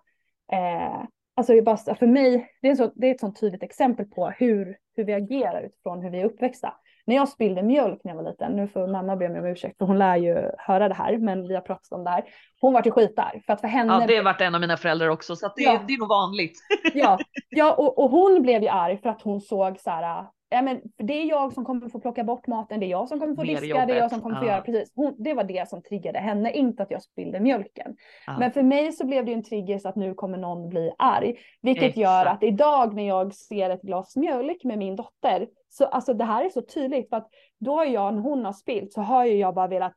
[0.52, 1.06] eh,
[1.36, 4.78] alltså bara, för mig, det är, så, det är ett sånt tydligt exempel på hur,
[4.96, 6.74] hur vi agerar utifrån hur vi är uppväxta
[7.06, 9.78] när jag spillde mjölk när jag var liten, nu får mamma be mig om ursäkt
[9.78, 12.24] för hon lär ju höra det här, men vi har pratat om det här.
[12.62, 13.94] Hon var till skitar för att för henne.
[13.94, 15.82] Ja, det har varit en av mina föräldrar också, så det, ja.
[15.88, 16.60] det är nog vanligt.
[16.94, 20.62] ja, ja och, och hon blev ju arg för att hon såg så här, ja,
[20.62, 23.36] men det är jag som kommer få plocka bort maten, det är jag som kommer
[23.36, 23.88] få Mer diska, jobbet.
[23.88, 24.92] det är jag som kommer få göra precis.
[24.96, 27.96] Hon, det var det som triggade henne, inte att jag spillde mjölken.
[28.28, 28.36] Ja.
[28.40, 30.92] Men för mig så blev det ju en trigger så att nu kommer någon bli
[30.98, 31.36] arg.
[31.62, 31.98] Vilket Exakt.
[31.98, 36.26] gör att idag när jag ser ett glas mjölk med min dotter, så alltså det
[36.26, 39.26] här är så tydligt för att då har jag, när hon har spilt så har
[39.26, 39.94] ju jag bara velat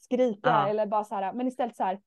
[0.00, 0.68] skrika ja.
[0.68, 2.00] eller bara så här, men istället så här,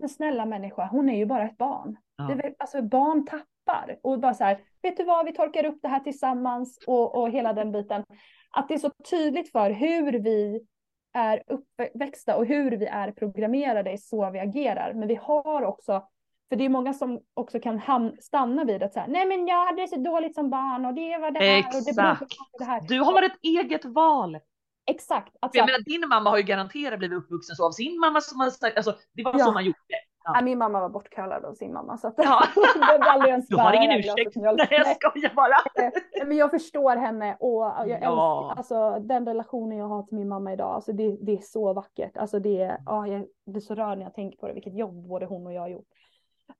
[0.00, 1.96] men snälla människa, hon är ju bara ett barn.
[2.16, 2.24] Ja.
[2.24, 5.88] Det, alltså barn tappar och bara så här, vet du vad, vi torkar upp det
[5.88, 8.04] här tillsammans och, och hela den biten.
[8.50, 10.66] Att det är så tydligt för hur vi
[11.12, 14.92] är uppväxta och hur vi är programmerade är så vi agerar.
[14.94, 16.08] Men vi har också,
[16.48, 17.80] för det är många som också kan
[18.20, 21.18] stanna vid att säga, nej men jag hade det så dåligt som barn och det
[21.18, 21.74] var det här Exakt.
[21.74, 22.26] och det,
[22.58, 22.80] det här.
[22.88, 24.38] Du har ett eget val.
[24.86, 25.36] Exakt.
[25.40, 28.40] Alltså, jag menar din mamma har ju garanterat blivit uppvuxen så av sin mamma som
[28.40, 29.44] har sagt, alltså det var ja.
[29.44, 29.78] så man gjorde.
[30.24, 30.40] Ja.
[30.42, 32.42] min mamma var bortcallad av sin mamma så att ja.
[32.98, 34.36] det aldrig ens Du har ingen ursäkt.
[34.36, 35.84] Nej jag skojar bara.
[35.86, 37.94] Eh, men jag förstår henne och jag ja.
[37.94, 41.72] älskar, alltså den relationen jag har till min mamma idag, alltså det, det är så
[41.72, 42.16] vackert.
[42.16, 45.08] Alltså det, är, ja, jag blir så rörd när jag tänker på det, vilket jobb
[45.08, 45.88] både hon och jag har gjort.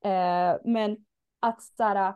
[0.05, 0.97] Eh, men
[1.41, 2.15] att såhär,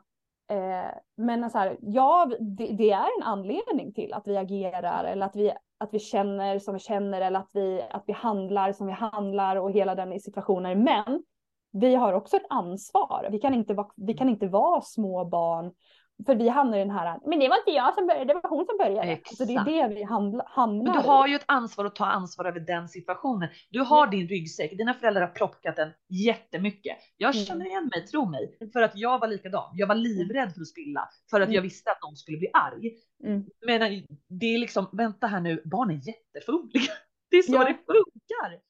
[0.50, 5.26] eh, men så här, ja, det, det, är en anledning till att vi agerar eller
[5.26, 8.86] att vi, att vi känner som vi känner eller att vi, att vi handlar som
[8.86, 10.84] vi handlar och hela den situationen.
[10.84, 11.22] Men
[11.72, 13.28] vi har också ett ansvar.
[13.32, 15.72] Vi kan inte va, vi kan inte vara små barn.
[16.26, 18.50] För vi hamnar i den här, men det var inte jag som började, det var
[18.50, 19.08] hon som började.
[19.12, 19.40] Exakt.
[19.40, 22.44] Alltså det är det vi hamnar Men du har ju ett ansvar att ta ansvar
[22.44, 23.48] över den situationen.
[23.70, 24.10] Du har ja.
[24.10, 26.96] din ryggsäck, dina föräldrar har plockat den jättemycket.
[27.16, 27.46] Jag mm.
[27.46, 29.70] känner igen mig, tro mig, för att jag var likadan.
[29.74, 31.54] Jag var livrädd för att spilla, för att mm.
[31.54, 32.92] jag visste att någon skulle bli arg.
[33.24, 33.44] Mm.
[33.66, 36.92] Men det är liksom, vänta här nu, barn är jättefumliga.
[37.30, 37.58] Det är så ja.
[37.58, 38.67] det funkar.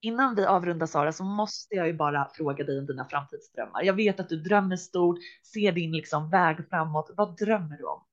[0.00, 3.82] Innan vi avrundar Sara så måste jag ju bara fråga dig om dina framtidsdrömmar.
[3.82, 5.18] Jag vet att du drömmer stort,
[5.52, 7.10] ser din liksom väg framåt.
[7.16, 8.04] Vad drömmer du om?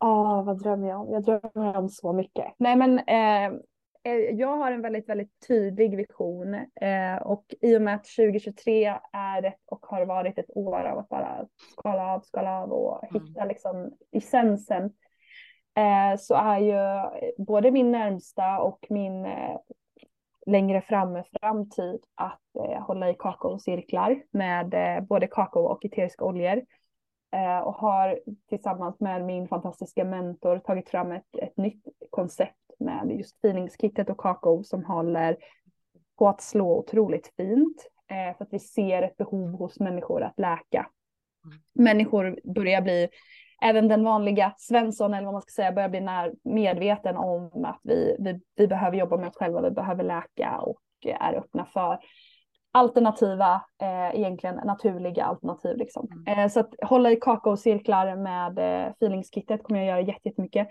[0.00, 1.12] Ja, oh, vad drömmer jag om?
[1.12, 2.54] Jag drömmer om så mycket.
[2.58, 3.58] Nej, men eh,
[4.04, 8.84] eh, jag har en väldigt, väldigt tydlig vision eh, och i och med att 2023
[9.12, 13.04] är det och har varit ett år av att bara skala av, skala av och
[13.04, 13.26] mm.
[13.26, 14.84] hitta liksom essensen
[15.76, 16.76] eh, så är ju
[17.44, 19.56] både min närmsta och min eh,
[20.48, 26.24] längre fram med framtid att eh, hålla i kakaocirklar med eh, både kakao och eteriska
[26.24, 26.62] oljor.
[27.32, 33.10] Eh, och har tillsammans med min fantastiska mentor tagit fram ett, ett nytt koncept med
[33.18, 35.36] just feelingskittet och kakao som håller
[36.18, 37.90] på att slå otroligt fint.
[38.10, 40.90] Eh, för att vi ser ett behov hos människor att läka.
[41.44, 41.58] Mm.
[41.74, 43.08] Människor börjar bli
[43.62, 47.80] även den vanliga Svensson eller vad man ska säga börjar bli när, medveten om att
[47.82, 51.98] vi, vi, vi behöver jobba med oss själva, vi behöver läka och är öppna för
[52.72, 55.76] alternativa, eh, egentligen naturliga alternativ.
[55.76, 56.08] Liksom.
[56.26, 56.38] Mm.
[56.38, 60.68] Eh, så att hålla i kakaocirklar med eh, feelingskittet kommer jag göra jättemycket.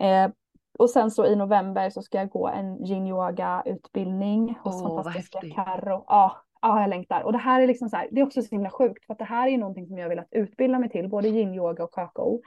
[0.00, 0.30] Eh,
[0.78, 4.96] och sen så i november så ska jag gå en yin yoga utbildning hos oh,
[4.96, 6.04] fantastiska Carro.
[6.06, 7.22] Ja, Ja, jag längtar.
[7.22, 9.18] Och det här är liksom så här, det är också så himla sjukt för att
[9.18, 12.40] det här är någonting som jag velat utbilda mig till, både yin yoga och kakao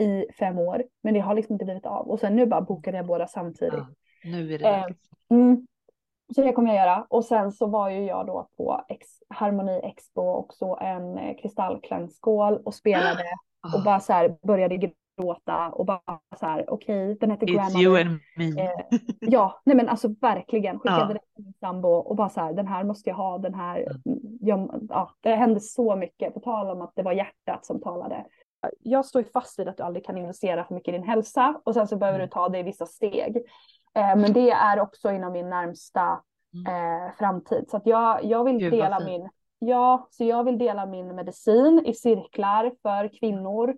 [0.00, 2.10] i fem år, men det har liksom inte blivit av.
[2.10, 3.74] Och sen nu bara bokade jag båda samtidigt.
[3.74, 3.86] Ja,
[4.24, 4.86] nu är det eh,
[5.30, 5.66] mm,
[6.34, 7.06] Så det kommer jag göra.
[7.10, 11.36] Och sen så var ju jag då på Ex Harmoni Expo och så en eh,
[11.42, 13.24] kristallklangskål och spelade
[13.66, 13.74] oh.
[13.76, 14.78] och bara så här började
[15.20, 16.00] gråta och bara
[16.40, 17.82] så här, okej, okay, den heter It's Grandmother.
[17.84, 18.62] you and me.
[18.62, 18.70] Eh,
[19.20, 21.06] ja, nej men alltså verkligen, skickade ja.
[21.14, 23.76] det till min sambo och bara så här, den här måste jag ha, den här,
[23.80, 24.18] mm.
[24.40, 28.24] jag, ja, det hände så mycket, på tal om att det var hjärtat som talade.
[28.82, 31.60] jag står ju fast vid att du aldrig kan investera för mycket i din hälsa
[31.64, 32.26] och sen så behöver Mm.
[32.28, 33.36] du ta det i vissa steg.
[33.94, 36.20] Eh, men det är också inom min närmsta
[36.54, 36.66] Mm.
[37.06, 37.64] eh, framtid.
[37.68, 41.82] Så att jag, jag vill Gud, dela min, ja, så jag vill dela min medicin
[41.86, 43.74] i cirklar för kvinnor.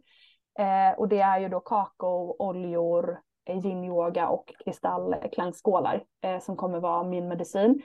[0.59, 6.81] Eh, och det är ju då kakao, oljor, eh, yin-yoga och kristallklangskålar eh, som kommer
[6.81, 7.83] vara min medicin.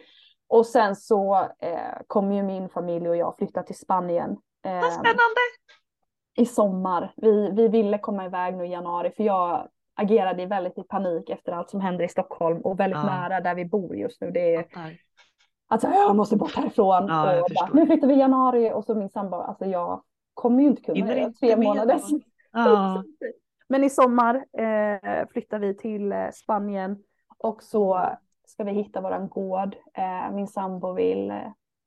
[0.50, 4.82] Och sen så eh, kommer ju min familj och jag flytta till Spanien Vad eh,
[4.92, 5.42] spännande!
[6.38, 7.14] i sommar.
[7.16, 11.52] Vi, vi ville komma iväg nu i januari för jag agerade väldigt i panik efter
[11.52, 13.06] allt som händer i Stockholm och väldigt Ja.
[13.06, 14.32] nära där vi bor just nu.
[14.32, 14.66] Det är.
[15.68, 17.08] Alltså jag måste bort härifrån.
[17.08, 20.04] Ja, och bara, nu flyttar vi i januari och så min sambo, alltså jag
[20.34, 22.00] kommer ju inte kunna inte Tre månader.
[22.66, 23.04] Ja.
[23.70, 26.98] Men i sommar eh, flyttar vi till eh, Spanien
[27.38, 28.10] och så
[28.48, 29.76] ska vi hitta våran gård.
[29.94, 31.38] Eh, min sambo vill eh,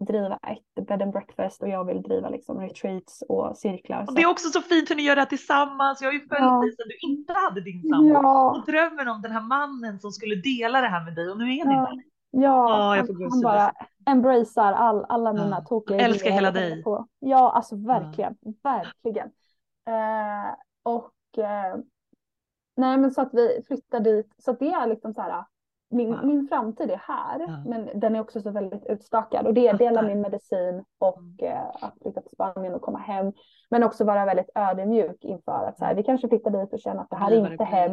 [0.07, 4.05] driva ett bed and breakfast och jag vill driva liksom retreats och cirklar.
[4.09, 6.01] Och det är också så fint hur ni gör det här tillsammans.
[6.01, 6.61] Jag har ju följt Ja.
[6.61, 8.09] dig sedan du inte hade din sambo.
[8.13, 11.39] ja, Och drömmen om den här mannen som skulle dela det här med dig och
[11.39, 11.81] nu är ni Ja.
[11.81, 12.03] där.
[12.31, 13.73] ja, Ja, jag han, han bara
[14.07, 15.65] embracear all, alla mina Ja.
[15.69, 16.83] tokiga Älskar hela dig.
[16.83, 17.07] På.
[17.19, 19.29] Ja, alltså verkligen, verkligen.
[19.89, 21.77] Eh, och eh,
[22.77, 25.45] nej men så att vi flyttar dit, så att det är liksom så här,
[25.91, 26.25] min, Wow.
[26.27, 27.63] min framtid är här, Ja.
[27.67, 30.09] men den är också så väldigt utstakad och det är dela Fattar.
[30.09, 31.37] min medicin och Mm.
[31.57, 33.33] eh, att flytta till Spanien och komma hem,
[33.71, 37.01] men också vara väldigt ödmjuk inför att så här, vi kanske flyttar dit och känner
[37.03, 37.93] att det här är inte hem,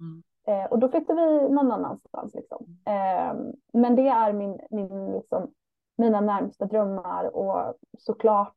[0.00, 0.22] Mm.
[0.46, 2.34] Eh, och då flyttar vi någon annanstans.
[2.34, 2.66] Liksom.
[2.84, 3.34] Eh,
[3.72, 5.50] men det är min, min, liksom,
[5.98, 8.56] mina närmsta drömmar och såklart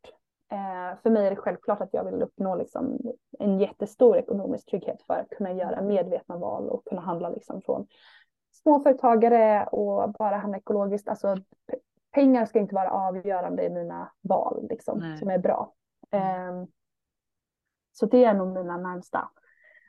[1.03, 2.99] för mig är det självklart att jag vill uppnå liksom,
[3.39, 7.87] en jättestor ekonomisk trygghet för att kunna göra medvetna val och kunna handla liksom, från
[8.51, 11.07] småföretagare och bara handla ekologiskt.
[11.07, 11.37] Alltså,
[12.11, 15.73] pengar ska inte vara avgörande i mina val liksom, som är bra.
[16.11, 16.59] Mm.
[16.59, 16.67] Eh,
[17.91, 19.29] så det är nog mina närmsta.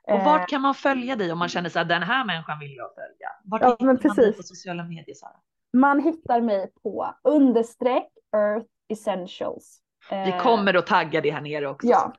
[0.02, 2.58] Och Eh, vart kan man följa dig om man känner så här, den här människan
[2.58, 3.28] vill jag följa?
[3.44, 4.36] Vart Ja, hittar men man dig precis.
[4.36, 5.36] på sociala medier Sara?
[5.72, 9.82] Man hittar mig på understreck Earth Essentials.
[10.11, 11.88] Vi Eh, kommer att tagga det här nere också.
[11.88, 12.12] Ja,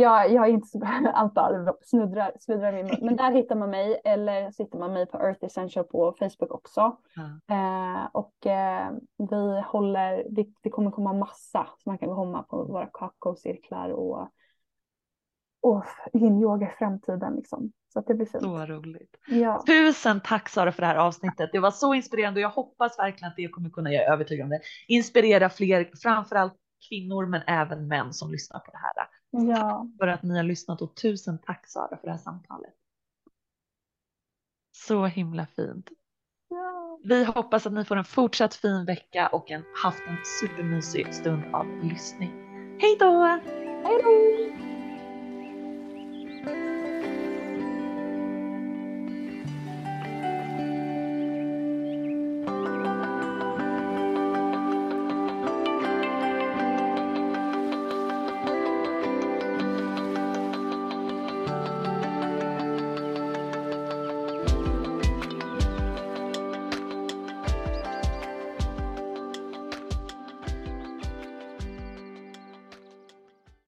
[0.00, 2.98] jag, jag är inte så bra, antar snuddrar, snuddrar min mun.
[3.02, 6.50] Men där hittar man mig eller så hittar man mig på Earth Essential på Facebook
[6.50, 6.96] också.
[7.14, 7.54] Ja.
[7.54, 12.64] Eh, och eh, vi håller, det, det kommer komma massa som man kan komma på
[12.64, 14.30] våra kakaocirklar och,
[15.62, 17.72] och yin-yoga i framtiden liksom.
[17.92, 18.42] Så att det blir fint.
[18.42, 19.16] Så roligt.
[19.26, 19.64] Ja.
[19.66, 21.50] Tusen tack Sara för det här avsnittet.
[21.52, 24.44] Det var så inspirerande och jag hoppas verkligen att det kommer kunna, jag är övertygad
[24.44, 26.54] om det, inspirera fler, framförallt
[26.88, 29.08] kvinnor men även män som lyssnar på det här.
[29.30, 29.88] ja.
[29.98, 32.74] För att ni har lyssnat och tusen tack Sara för det här samtalet.
[34.72, 35.88] Så himla fint.
[36.48, 36.98] ja.
[37.04, 41.44] Vi hoppas att ni får en fortsatt fin vecka och en, haft en supermysig stund
[41.54, 42.30] av lyssning.
[42.80, 43.22] Hej då!
[43.84, 44.65] Hej då!